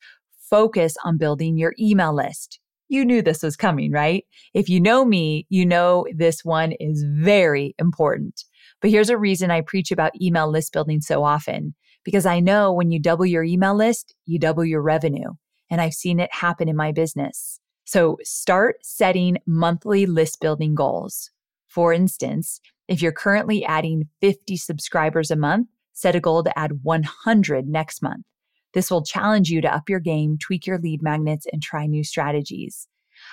focus 0.50 0.94
on 1.02 1.16
building 1.16 1.56
your 1.56 1.74
email 1.80 2.14
list. 2.14 2.60
You 2.88 3.06
knew 3.06 3.22
this 3.22 3.42
was 3.42 3.56
coming, 3.56 3.90
right? 3.90 4.24
If 4.52 4.68
you 4.68 4.80
know 4.80 5.04
me, 5.04 5.46
you 5.48 5.64
know 5.64 6.04
this 6.14 6.44
one 6.44 6.72
is 6.78 7.04
very 7.08 7.74
important. 7.78 8.44
But 8.82 8.90
here's 8.90 9.08
a 9.08 9.16
reason 9.16 9.50
I 9.50 9.62
preach 9.62 9.90
about 9.90 10.20
email 10.20 10.50
list 10.50 10.74
building 10.74 11.00
so 11.00 11.24
often 11.24 11.74
because 12.04 12.26
I 12.26 12.40
know 12.40 12.70
when 12.72 12.90
you 12.90 13.00
double 13.00 13.24
your 13.24 13.44
email 13.44 13.74
list, 13.74 14.14
you 14.26 14.38
double 14.38 14.64
your 14.64 14.82
revenue 14.82 15.30
and 15.72 15.80
I've 15.80 15.94
seen 15.94 16.20
it 16.20 16.32
happen 16.32 16.68
in 16.68 16.76
my 16.76 16.92
business. 16.92 17.58
So 17.84 18.18
start 18.22 18.76
setting 18.82 19.38
monthly 19.46 20.04
list 20.04 20.38
building 20.40 20.74
goals. 20.74 21.30
For 21.66 21.94
instance, 21.94 22.60
if 22.88 23.00
you're 23.00 23.10
currently 23.10 23.64
adding 23.64 24.08
50 24.20 24.58
subscribers 24.58 25.30
a 25.30 25.36
month, 25.36 25.68
set 25.94 26.14
a 26.14 26.20
goal 26.20 26.44
to 26.44 26.58
add 26.58 26.82
100 26.82 27.66
next 27.66 28.02
month. 28.02 28.26
This 28.74 28.90
will 28.90 29.02
challenge 29.02 29.48
you 29.48 29.62
to 29.62 29.74
up 29.74 29.88
your 29.88 29.98
game, 29.98 30.36
tweak 30.38 30.66
your 30.66 30.78
lead 30.78 31.02
magnets, 31.02 31.46
and 31.50 31.62
try 31.62 31.86
new 31.86 32.04
strategies. 32.04 32.86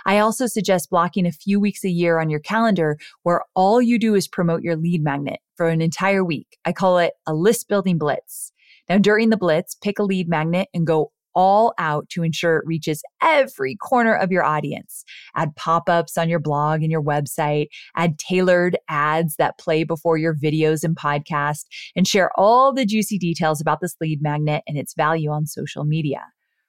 I 0.06 0.20
also 0.20 0.48
suggest 0.48 0.90
blocking 0.90 1.26
a 1.26 1.32
few 1.34 1.60
weeks 1.60 1.84
a 1.84 1.90
year 1.90 2.20
on 2.20 2.30
your 2.30 2.40
calendar 2.40 2.98
where 3.24 3.44
all 3.54 3.82
you 3.82 4.00
do 4.00 4.16
is 4.16 4.28
promote 4.28 4.62
your 4.62 4.78
lead 4.78 5.04
magnet 5.04 5.40
for 5.56 5.68
an 5.68 5.82
entire 5.82 6.24
week. 6.24 6.58
I 6.64 6.72
call 6.72 7.00
it 7.00 7.14
a 7.28 7.34
list 7.34 7.68
building 7.68 7.98
blitz. 7.98 8.54
Now, 8.88 8.98
during 8.98 9.30
the 9.30 9.38
blitz, 9.38 9.76
pick 9.76 10.00
a 10.00 10.04
lead 10.04 10.30
magnet 10.30 10.70
and 10.74 10.88
go 10.88 11.12
all 11.40 11.74
out 11.78 12.10
to 12.10 12.22
ensure 12.22 12.58
it 12.58 12.66
reaches 12.66 13.02
every 13.22 13.78
corner 13.78 14.14
of 14.14 14.30
your 14.30 14.44
audience. 14.44 15.06
Add 15.38 15.56
pop 15.56 15.88
ups 15.88 16.18
on 16.18 16.28
your 16.28 16.40
blog 16.40 16.82
and 16.82 16.92
your 16.92 17.02
website, 17.02 17.68
add 17.96 18.20
tailored 18.20 18.78
ads 18.90 19.38
that 19.38 19.58
play 19.58 19.86
before 19.86 20.18
your 20.18 20.36
videos 20.36 20.84
and 20.84 20.98
podcast, 20.98 21.64
and 21.96 22.06
share 22.06 22.30
all 22.36 22.74
the 22.74 22.86
juicy 22.86 23.18
details 23.18 23.62
about 23.62 23.80
this 23.80 23.96
lead 24.02 24.22
magnet 24.22 24.64
and 24.68 24.78
its 24.78 24.94
value 24.96 25.30
on 25.30 25.46
social 25.46 25.86
media. 25.86 26.26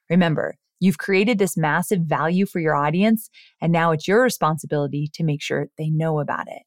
Remember, 0.08 0.54
You've 0.82 0.96
created 0.96 1.38
this 1.38 1.58
massive 1.58 2.00
value 2.00 2.46
for 2.46 2.58
your 2.58 2.74
audience, 2.74 3.28
and 3.60 3.70
now 3.70 3.92
it's 3.92 4.08
your 4.08 4.22
responsibility 4.22 5.10
to 5.12 5.22
make 5.22 5.42
sure 5.42 5.68
they 5.76 5.90
know 5.90 6.20
about 6.20 6.46
it. 6.48 6.62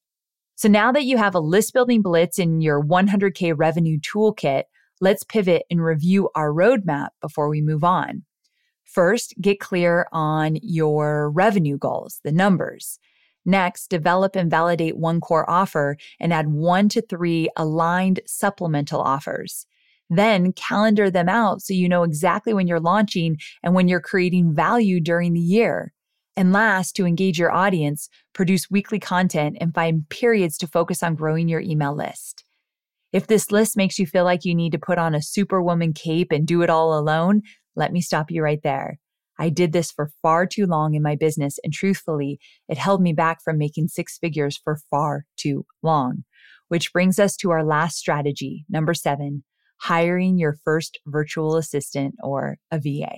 So 0.53 0.69
now 0.69 0.91
that 0.91 1.05
you 1.05 1.17
have 1.17 1.33
a 1.33 1.39
list 1.39 1.73
building 1.73 2.03
blitz 2.03 2.37
in 2.37 2.61
your 2.61 2.79
100K 2.79 3.53
revenue 3.57 3.97
toolkit, 3.99 4.65
let's 5.03 5.25
pivot 5.25 5.63
and 5.69 5.83
review 5.83 6.29
our 6.33 6.49
roadmap 6.49 7.09
before 7.19 7.49
we 7.49 7.61
move 7.61 7.83
on. 7.83 8.23
First, 8.85 9.33
get 9.41 9.59
clear 9.59 10.07
on 10.13 10.57
your 10.61 11.29
revenue 11.29 11.77
goals, 11.77 12.21
the 12.23 12.31
numbers. 12.31 12.99
Next, 13.45 13.89
develop 13.89 14.37
and 14.37 14.49
validate 14.49 14.95
one 14.95 15.19
core 15.19 15.49
offer 15.49 15.97
and 16.21 16.31
add 16.31 16.47
one 16.47 16.87
to 16.89 17.01
three 17.01 17.49
aligned 17.57 18.21
supplemental 18.25 19.01
offers. 19.01 19.65
Then 20.09 20.53
calendar 20.53 21.11
them 21.11 21.27
out 21.27 21.61
so 21.61 21.73
you 21.73 21.89
know 21.89 22.03
exactly 22.03 22.53
when 22.53 22.67
you're 22.67 22.79
launching 22.79 23.37
and 23.61 23.73
when 23.73 23.89
you're 23.89 23.99
creating 23.99 24.55
value 24.55 25.01
during 25.01 25.33
the 25.33 25.41
year. 25.41 25.91
And 26.37 26.53
last, 26.53 26.95
to 26.95 27.05
engage 27.05 27.37
your 27.37 27.51
audience, 27.51 28.07
produce 28.31 28.71
weekly 28.71 28.99
content 28.99 29.57
and 29.59 29.75
find 29.75 30.07
periods 30.07 30.57
to 30.59 30.67
focus 30.67 31.03
on 31.03 31.15
growing 31.15 31.49
your 31.49 31.59
email 31.59 31.93
list. 31.93 32.45
If 33.13 33.27
this 33.27 33.51
list 33.51 33.77
makes 33.77 33.99
you 33.99 34.07
feel 34.07 34.23
like 34.23 34.43
you 34.43 34.55
need 34.55 34.71
to 34.71 34.79
put 34.79 34.97
on 34.97 35.13
a 35.13 35.21
superwoman 35.21 35.93
cape 35.93 36.31
and 36.31 36.47
do 36.47 36.63
it 36.63 36.69
all 36.69 36.97
alone, 36.97 37.43
let 37.75 37.93
me 37.93 38.01
stop 38.01 38.31
you 38.31 38.41
right 38.43 38.61
there. 38.63 38.99
I 39.39 39.49
did 39.49 39.71
this 39.71 39.91
for 39.91 40.11
far 40.21 40.45
too 40.45 40.65
long 40.65 40.95
in 40.95 41.01
my 41.03 41.15
business, 41.15 41.59
and 41.63 41.71
truthfully, 41.71 42.39
it 42.67 42.77
held 42.77 43.01
me 43.01 43.13
back 43.13 43.43
from 43.43 43.57
making 43.57 43.87
six 43.87 44.17
figures 44.17 44.59
for 44.63 44.79
far 44.89 45.25
too 45.37 45.65
long. 45.81 46.23
Which 46.67 46.91
brings 46.91 47.19
us 47.19 47.35
to 47.37 47.51
our 47.51 47.63
last 47.63 47.97
strategy, 47.97 48.65
number 48.67 48.93
seven 48.93 49.43
hiring 49.83 50.37
your 50.37 50.55
first 50.63 50.99
virtual 51.05 51.57
assistant 51.57 52.15
or 52.23 52.57
a 52.71 52.79
VA. 52.79 53.13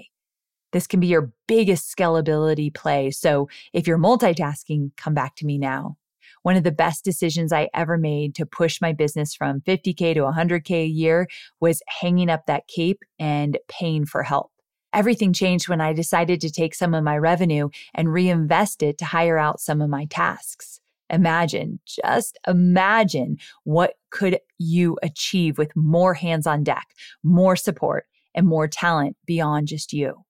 This 0.71 0.87
can 0.87 0.99
be 0.99 1.07
your 1.07 1.31
biggest 1.47 1.95
scalability 1.95 2.73
play. 2.73 3.11
So 3.11 3.47
if 3.71 3.87
you're 3.87 3.99
multitasking, 3.99 4.91
come 4.97 5.13
back 5.13 5.35
to 5.37 5.45
me 5.45 5.59
now. 5.59 5.97
One 6.45 6.57
of 6.57 6.63
the 6.63 6.71
best 6.71 7.03
decisions 7.03 7.51
I 7.51 7.69
ever 7.73 7.97
made 7.97 8.35
to 8.35 8.45
push 8.45 8.79
my 8.79 8.93
business 8.93 9.33
from 9.33 9.61
50K 9.61 10.13
to 10.13 10.19
100K 10.19 10.83
a 10.83 10.85
year 10.85 11.27
was 11.59 11.81
hanging 11.87 12.29
up 12.29 12.45
that 12.45 12.67
cape 12.67 13.01
and 13.17 13.57
paying 13.67 14.05
for 14.05 14.21
help. 14.21 14.51
Everything 14.93 15.33
changed 15.33 15.67
when 15.67 15.81
I 15.81 15.91
decided 15.91 16.39
to 16.41 16.51
take 16.51 16.75
some 16.75 16.93
of 16.93 17.03
my 17.03 17.17
revenue 17.17 17.69
and 17.95 18.13
reinvest 18.13 18.83
it 18.83 18.99
to 18.99 19.05
hire 19.05 19.39
out 19.39 19.59
some 19.59 19.81
of 19.81 19.89
my 19.89 20.05
tasks. 20.05 20.79
Imagine, 21.09 21.79
just 21.87 22.37
imagine 22.47 23.37
what 23.63 23.95
could 24.11 24.37
you 24.59 24.99
achieve 25.01 25.57
with 25.57 25.75
more 25.75 26.13
hands 26.13 26.45
on 26.45 26.63
deck, 26.63 26.85
more 27.23 27.55
support, 27.55 28.05
and 28.35 28.45
more 28.45 28.67
talent 28.67 29.17
beyond 29.25 29.67
just 29.67 29.93
you. 29.93 30.23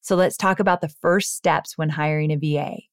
So 0.00 0.16
let's 0.16 0.36
talk 0.36 0.58
about 0.58 0.80
the 0.80 0.88
first 1.00 1.36
steps 1.36 1.78
when 1.78 1.90
hiring 1.90 2.32
a 2.32 2.36
VA. 2.36 2.87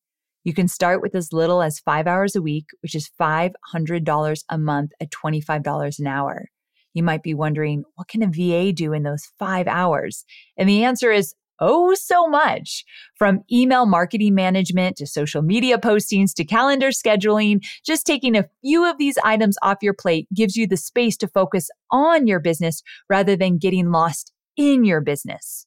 You 0.45 0.53
can 0.53 0.67
start 0.67 1.01
with 1.01 1.15
as 1.15 1.33
little 1.33 1.63
as 1.63 1.79
five 1.79 2.05
hours 2.05 2.35
a 2.35 2.41
week, 2.41 2.67
which 2.81 2.93
is 2.93 3.09
$500 3.19 4.43
a 4.47 4.57
month 4.59 4.91
at 5.01 5.09
$25 5.09 5.99
an 5.99 6.07
hour. 6.07 6.49
You 6.93 7.01
might 7.01 7.23
be 7.23 7.33
wondering, 7.33 7.83
what 7.95 8.07
can 8.07 8.21
a 8.21 8.27
VA 8.27 8.71
do 8.71 8.93
in 8.93 9.01
those 9.01 9.25
five 9.39 9.67
hours? 9.67 10.23
And 10.55 10.69
the 10.69 10.83
answer 10.83 11.11
is, 11.11 11.33
oh, 11.59 11.95
so 11.95 12.27
much. 12.27 12.85
From 13.17 13.41
email 13.51 13.87
marketing 13.87 14.35
management 14.35 14.97
to 14.97 15.07
social 15.07 15.41
media 15.41 15.79
postings 15.79 16.35
to 16.35 16.45
calendar 16.45 16.89
scheduling, 16.89 17.65
just 17.83 18.05
taking 18.05 18.37
a 18.37 18.47
few 18.61 18.87
of 18.87 18.99
these 18.99 19.17
items 19.23 19.57
off 19.63 19.79
your 19.81 19.95
plate 19.95 20.27
gives 20.31 20.55
you 20.55 20.67
the 20.67 20.77
space 20.77 21.17
to 21.17 21.27
focus 21.27 21.71
on 21.89 22.27
your 22.27 22.39
business 22.39 22.83
rather 23.09 23.35
than 23.35 23.57
getting 23.57 23.89
lost 23.89 24.31
in 24.55 24.85
your 24.85 25.01
business. 25.01 25.65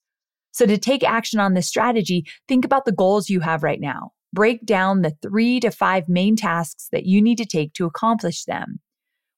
So, 0.53 0.67
to 0.67 0.79
take 0.79 1.03
action 1.03 1.41
on 1.41 1.55
this 1.55 1.69
strategy, 1.69 2.27
think 2.47 2.65
about 2.65 2.85
the 2.85 2.93
goals 2.93 3.29
you 3.29 3.41
have 3.41 3.63
right 3.63 3.81
now 3.81 4.13
break 4.39 4.65
down 4.65 5.03
the 5.03 5.17
three 5.21 5.59
to 5.59 5.69
five 5.69 6.09
main 6.09 6.37
tasks 6.37 6.87
that 6.93 7.05
you 7.05 7.21
need 7.21 7.39
to 7.39 7.45
take 7.45 7.73
to 7.73 7.87
accomplish 7.87 8.45
them. 8.45 8.79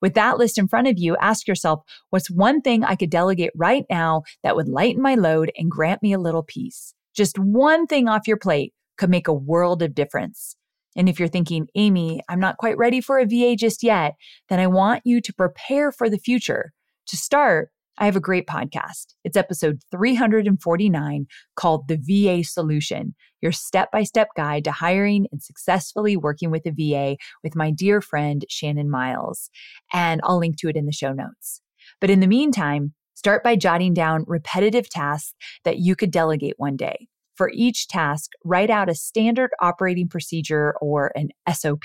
With 0.03 0.13
that 0.13 0.37
list 0.37 0.59
in 0.59 0.69
front 0.69 0.89
of 0.89 0.99
you, 0.99 1.17
ask 1.17 1.49
yourself 1.49 1.81
what's 2.11 2.31
one 2.31 2.61
thing 2.61 2.85
I 2.85 2.97
could 2.97 3.09
delegate 3.09 3.53
right 3.57 3.87
now 3.89 4.25
that 4.43 4.57
would 4.57 4.69
lighten 4.69 5.01
my 5.01 5.15
load 5.15 5.53
and 5.57 5.71
grant 5.71 6.03
me 6.03 6.13
a 6.13 6.19
little 6.19 6.43
peace? 6.43 6.93
Just 7.17 7.39
one 7.39 7.87
thing 7.87 8.09
off 8.09 8.29
your 8.29 8.37
plate 8.37 8.75
could 8.99 9.09
make 9.09 9.27
a 9.27 9.33
world 9.33 9.81
of 9.81 9.95
difference. 9.95 10.55
And 10.95 11.09
if 11.09 11.19
you're 11.19 11.29
thinking, 11.29 11.69
Amy, 11.77 12.21
I'm 12.29 12.39
not 12.39 12.59
quite 12.59 12.77
ready 12.77 13.01
for 13.01 13.19
a 13.19 13.25
VA 13.25 13.57
just 13.57 13.83
yet, 13.83 14.17
then 14.51 14.61
I 14.61 14.67
want 14.67 15.01
you 15.07 15.23
to 15.23 15.33
prepare 15.33 15.93
for 15.93 16.11
the 16.11 16.19
future. 16.19 16.75
To 17.07 17.17
start, 17.17 17.71
I 18.01 18.07
have 18.07 18.17
a 18.17 18.21
great 18.21 18.47
podcast. 18.47 19.15
It's 19.25 19.37
episode 19.37 19.83
349 19.91 21.27
called 21.55 21.87
The 21.87 21.99
VA 21.99 22.43
Solution, 22.43 23.15
your 23.43 23.53
step 23.53 23.93
by 23.93 24.05
step 24.05 24.29
guide 24.35 24.65
to 24.65 24.73
hiring 24.73 25.27
and 25.31 25.43
successfully 25.43 26.17
working 26.17 26.51
with 26.51 26.65
a 26.65 26.71
VA 26.71 27.19
with 27.45 27.55
my 27.55 27.71
dear 27.71 28.01
friend 28.01 28.47
Shannon 28.49 28.89
Miles. 28.89 29.51
And 29.93 30.23
I'll 30.25 30.39
link 30.39 30.57
to 30.61 30.69
it 30.69 30.77
in 30.77 30.87
the 30.87 30.93
show 30.93 31.13
notes. 31.13 31.61
But 32.01 32.09
in 32.09 32.21
the 32.21 32.27
meantime, 32.27 32.95
start 33.13 33.45
by 33.45 33.55
jotting 33.55 33.93
down 33.93 34.25
repetitive 34.27 34.89
tasks 34.89 35.35
that 35.65 35.81
you 35.81 35.95
could 35.95 36.11
delegate 36.11 36.55
one 36.57 36.79
day. 36.79 37.07
For 37.35 37.51
each 37.53 37.87
task, 37.87 38.31
write 38.47 38.71
out 38.71 38.89
a 38.89 38.95
standard 38.95 39.51
operating 39.61 40.09
procedure 40.09 40.75
or 40.81 41.13
an 41.15 41.29
SOP. 41.53 41.85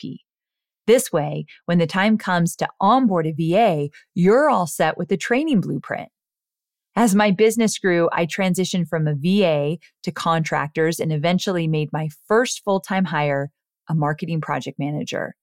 This 0.88 1.12
way, 1.12 1.45
when 1.65 1.80
the 1.80 1.88
time 1.88 2.17
comes 2.17 2.56
to 2.58 2.67
onboard 2.80 3.28
a 3.28 3.34
VA, 3.34 3.89
you're 4.13 4.50
all 4.50 4.67
set 4.67 4.98
with 4.98 5.10
the 5.10 5.17
training 5.17 5.62
blueprint. 5.62 6.10
As 6.95 7.13
my 7.13 7.32
business 7.32 7.78
grew, 7.78 8.08
I 8.13 8.26
transitioned 8.26 8.88
from 8.88 9.08
a 9.08 9.15
VA 9.15 9.78
to 10.04 10.12
contractors 10.12 11.00
and 11.00 11.12
eventually 11.12 11.67
made 11.67 11.89
my 11.91 12.10
first 12.28 12.63
full 12.63 12.80
time 12.80 13.06
hire, 13.06 13.52
a 13.89 13.95
marketing 13.95 14.41
project 14.41 14.80
manager. 14.80 15.36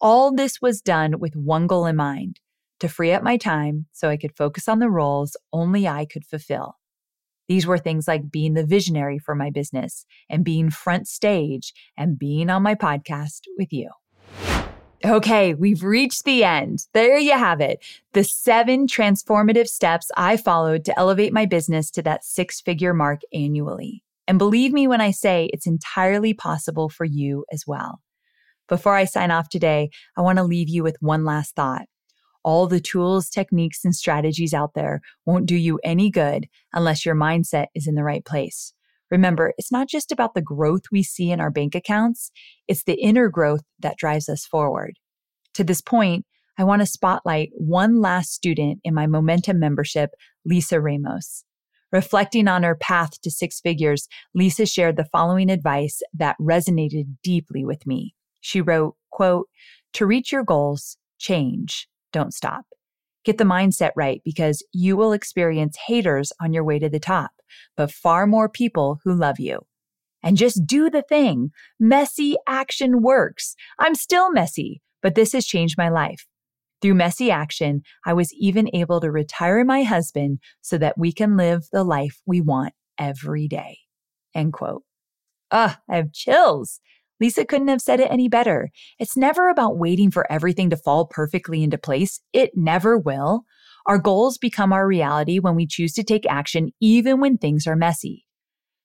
All 0.00 0.32
this 0.32 0.60
was 0.60 0.80
done 0.80 1.18
with 1.18 1.34
one 1.34 1.66
goal 1.66 1.86
in 1.86 1.96
mind 1.96 2.38
to 2.80 2.88
free 2.88 3.12
up 3.12 3.22
my 3.22 3.36
time 3.36 3.86
so 3.92 4.08
I 4.08 4.16
could 4.16 4.36
focus 4.36 4.68
on 4.68 4.78
the 4.78 4.90
roles 4.90 5.36
only 5.52 5.88
I 5.88 6.04
could 6.04 6.24
fulfill. 6.24 6.76
These 7.48 7.66
were 7.66 7.78
things 7.78 8.06
like 8.06 8.30
being 8.30 8.54
the 8.54 8.64
visionary 8.64 9.18
for 9.18 9.34
my 9.34 9.50
business 9.50 10.06
and 10.30 10.44
being 10.44 10.70
front 10.70 11.08
stage 11.08 11.72
and 11.96 12.18
being 12.18 12.50
on 12.50 12.62
my 12.62 12.74
podcast 12.74 13.40
with 13.58 13.72
you. 13.72 13.90
Okay, 15.04 15.52
we've 15.52 15.84
reached 15.84 16.24
the 16.24 16.44
end. 16.44 16.86
There 16.94 17.18
you 17.18 17.32
have 17.32 17.60
it. 17.60 17.84
The 18.14 18.24
seven 18.24 18.86
transformative 18.86 19.68
steps 19.68 20.10
I 20.16 20.38
followed 20.38 20.86
to 20.86 20.98
elevate 20.98 21.34
my 21.34 21.44
business 21.44 21.90
to 21.90 22.02
that 22.02 22.24
six 22.24 22.62
figure 22.62 22.94
mark 22.94 23.20
annually. 23.30 24.02
And 24.26 24.38
believe 24.38 24.72
me 24.72 24.88
when 24.88 25.02
I 25.02 25.10
say 25.10 25.50
it's 25.52 25.66
entirely 25.66 26.32
possible 26.32 26.88
for 26.88 27.04
you 27.04 27.44
as 27.52 27.66
well. 27.66 28.00
Before 28.66 28.94
I 28.94 29.04
sign 29.04 29.30
off 29.30 29.50
today, 29.50 29.90
I 30.16 30.22
want 30.22 30.38
to 30.38 30.42
leave 30.44 30.70
you 30.70 30.82
with 30.82 30.96
one 31.00 31.26
last 31.26 31.54
thought. 31.54 31.86
All 32.42 32.66
the 32.66 32.80
tools, 32.80 33.28
techniques, 33.28 33.84
and 33.84 33.94
strategies 33.94 34.54
out 34.54 34.72
there 34.72 35.02
won't 35.26 35.44
do 35.44 35.56
you 35.56 35.78
any 35.84 36.08
good 36.08 36.48
unless 36.72 37.04
your 37.04 37.14
mindset 37.14 37.66
is 37.74 37.86
in 37.86 37.94
the 37.94 38.04
right 38.04 38.24
place. 38.24 38.72
Remember, 39.10 39.52
it's 39.58 39.72
not 39.72 39.88
just 39.88 40.10
about 40.10 40.34
the 40.34 40.42
growth 40.42 40.82
we 40.90 41.02
see 41.02 41.30
in 41.30 41.40
our 41.40 41.50
bank 41.50 41.74
accounts, 41.74 42.30
it's 42.68 42.84
the 42.84 43.00
inner 43.00 43.28
growth 43.28 43.62
that 43.80 43.96
drives 43.96 44.28
us 44.28 44.44
forward. 44.44 44.98
To 45.54 45.64
this 45.64 45.80
point, 45.80 46.26
I 46.58 46.64
want 46.64 46.82
to 46.82 46.86
spotlight 46.86 47.50
one 47.54 48.00
last 48.00 48.32
student 48.32 48.80
in 48.84 48.94
my 48.94 49.06
Momentum 49.06 49.58
membership, 49.58 50.10
Lisa 50.44 50.80
Ramos. 50.80 51.44
Reflecting 51.92 52.48
on 52.48 52.64
her 52.64 52.74
path 52.74 53.20
to 53.22 53.30
six 53.30 53.60
figures, 53.60 54.08
Lisa 54.34 54.66
shared 54.66 54.96
the 54.96 55.04
following 55.12 55.50
advice 55.50 56.00
that 56.12 56.36
resonated 56.40 57.04
deeply 57.22 57.64
with 57.64 57.86
me. 57.86 58.14
She 58.40 58.60
wrote, 58.60 58.96
quote, 59.10 59.48
to 59.94 60.06
reach 60.06 60.32
your 60.32 60.42
goals, 60.42 60.96
change, 61.18 61.88
don't 62.12 62.34
stop. 62.34 62.66
Get 63.24 63.38
the 63.38 63.44
mindset 63.44 63.90
right 63.96 64.20
because 64.24 64.62
you 64.72 64.96
will 64.96 65.12
experience 65.12 65.76
haters 65.86 66.32
on 66.40 66.52
your 66.52 66.64
way 66.64 66.78
to 66.78 66.88
the 66.88 67.00
top, 67.00 67.30
but 67.76 67.90
far 67.90 68.26
more 68.26 68.48
people 68.48 69.00
who 69.04 69.14
love 69.14 69.40
you. 69.40 69.60
And 70.22 70.36
just 70.36 70.66
do 70.66 70.88
the 70.88 71.02
thing. 71.02 71.50
Messy 71.78 72.36
action 72.46 73.02
works. 73.02 73.56
I'm 73.78 73.94
still 73.94 74.32
messy, 74.32 74.80
but 75.02 75.14
this 75.14 75.32
has 75.32 75.46
changed 75.46 75.76
my 75.76 75.88
life. 75.88 76.26
Through 76.80 76.94
messy 76.94 77.30
action, 77.30 77.82
I 78.04 78.12
was 78.12 78.32
even 78.34 78.68
able 78.74 79.00
to 79.00 79.10
retire 79.10 79.64
my 79.64 79.82
husband 79.82 80.38
so 80.60 80.76
that 80.78 80.98
we 80.98 81.12
can 81.12 81.36
live 81.36 81.64
the 81.72 81.84
life 81.84 82.20
we 82.26 82.40
want 82.40 82.74
every 82.98 83.48
day. 83.48 83.78
End 84.34 84.52
quote. 84.52 84.82
Ugh, 85.50 85.76
I 85.88 85.96
have 85.96 86.12
chills. 86.12 86.80
Lisa 87.20 87.44
couldn't 87.44 87.68
have 87.68 87.80
said 87.80 88.00
it 88.00 88.10
any 88.10 88.28
better. 88.28 88.70
It's 88.98 89.16
never 89.16 89.48
about 89.48 89.78
waiting 89.78 90.10
for 90.10 90.30
everything 90.30 90.70
to 90.70 90.76
fall 90.76 91.06
perfectly 91.06 91.62
into 91.62 91.78
place. 91.78 92.20
It 92.32 92.52
never 92.54 92.98
will. 92.98 93.44
Our 93.86 93.98
goals 93.98 94.38
become 94.38 94.72
our 94.72 94.86
reality 94.86 95.38
when 95.38 95.54
we 95.54 95.66
choose 95.66 95.92
to 95.94 96.02
take 96.02 96.26
action, 96.26 96.70
even 96.80 97.20
when 97.20 97.38
things 97.38 97.66
are 97.66 97.76
messy. 97.76 98.26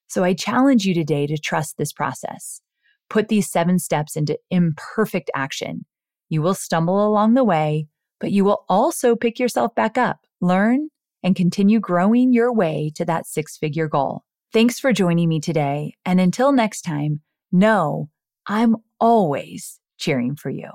So 0.07 0.23
I 0.23 0.33
challenge 0.33 0.85
you 0.85 0.93
today 0.93 1.27
to 1.27 1.37
trust 1.37 1.77
this 1.77 1.93
process. 1.93 2.61
Put 3.09 3.27
these 3.27 3.49
seven 3.49 3.79
steps 3.79 4.15
into 4.15 4.37
imperfect 4.49 5.31
action. 5.33 5.85
You 6.29 6.41
will 6.41 6.53
stumble 6.53 7.07
along 7.07 7.33
the 7.33 7.43
way, 7.43 7.87
but 8.19 8.31
you 8.31 8.43
will 8.43 8.65
also 8.69 9.15
pick 9.15 9.39
yourself 9.39 9.73
back 9.73 9.97
up, 9.97 10.19
learn, 10.41 10.89
and 11.23 11.35
continue 11.35 11.79
growing 11.79 12.33
your 12.33 12.53
way 12.53 12.91
to 12.95 13.05
that 13.05 13.25
six 13.25 13.57
figure 13.57 13.87
goal. 13.87 14.23
Thanks 14.53 14.79
for 14.79 14.93
joining 14.93 15.29
me 15.29 15.39
today. 15.39 15.93
And 16.05 16.19
until 16.19 16.51
next 16.51 16.81
time, 16.81 17.21
know 17.51 18.09
I'm 18.49 18.77
always 18.99 19.79
cheering 19.99 20.35
for 20.35 20.49
you. 20.49 20.71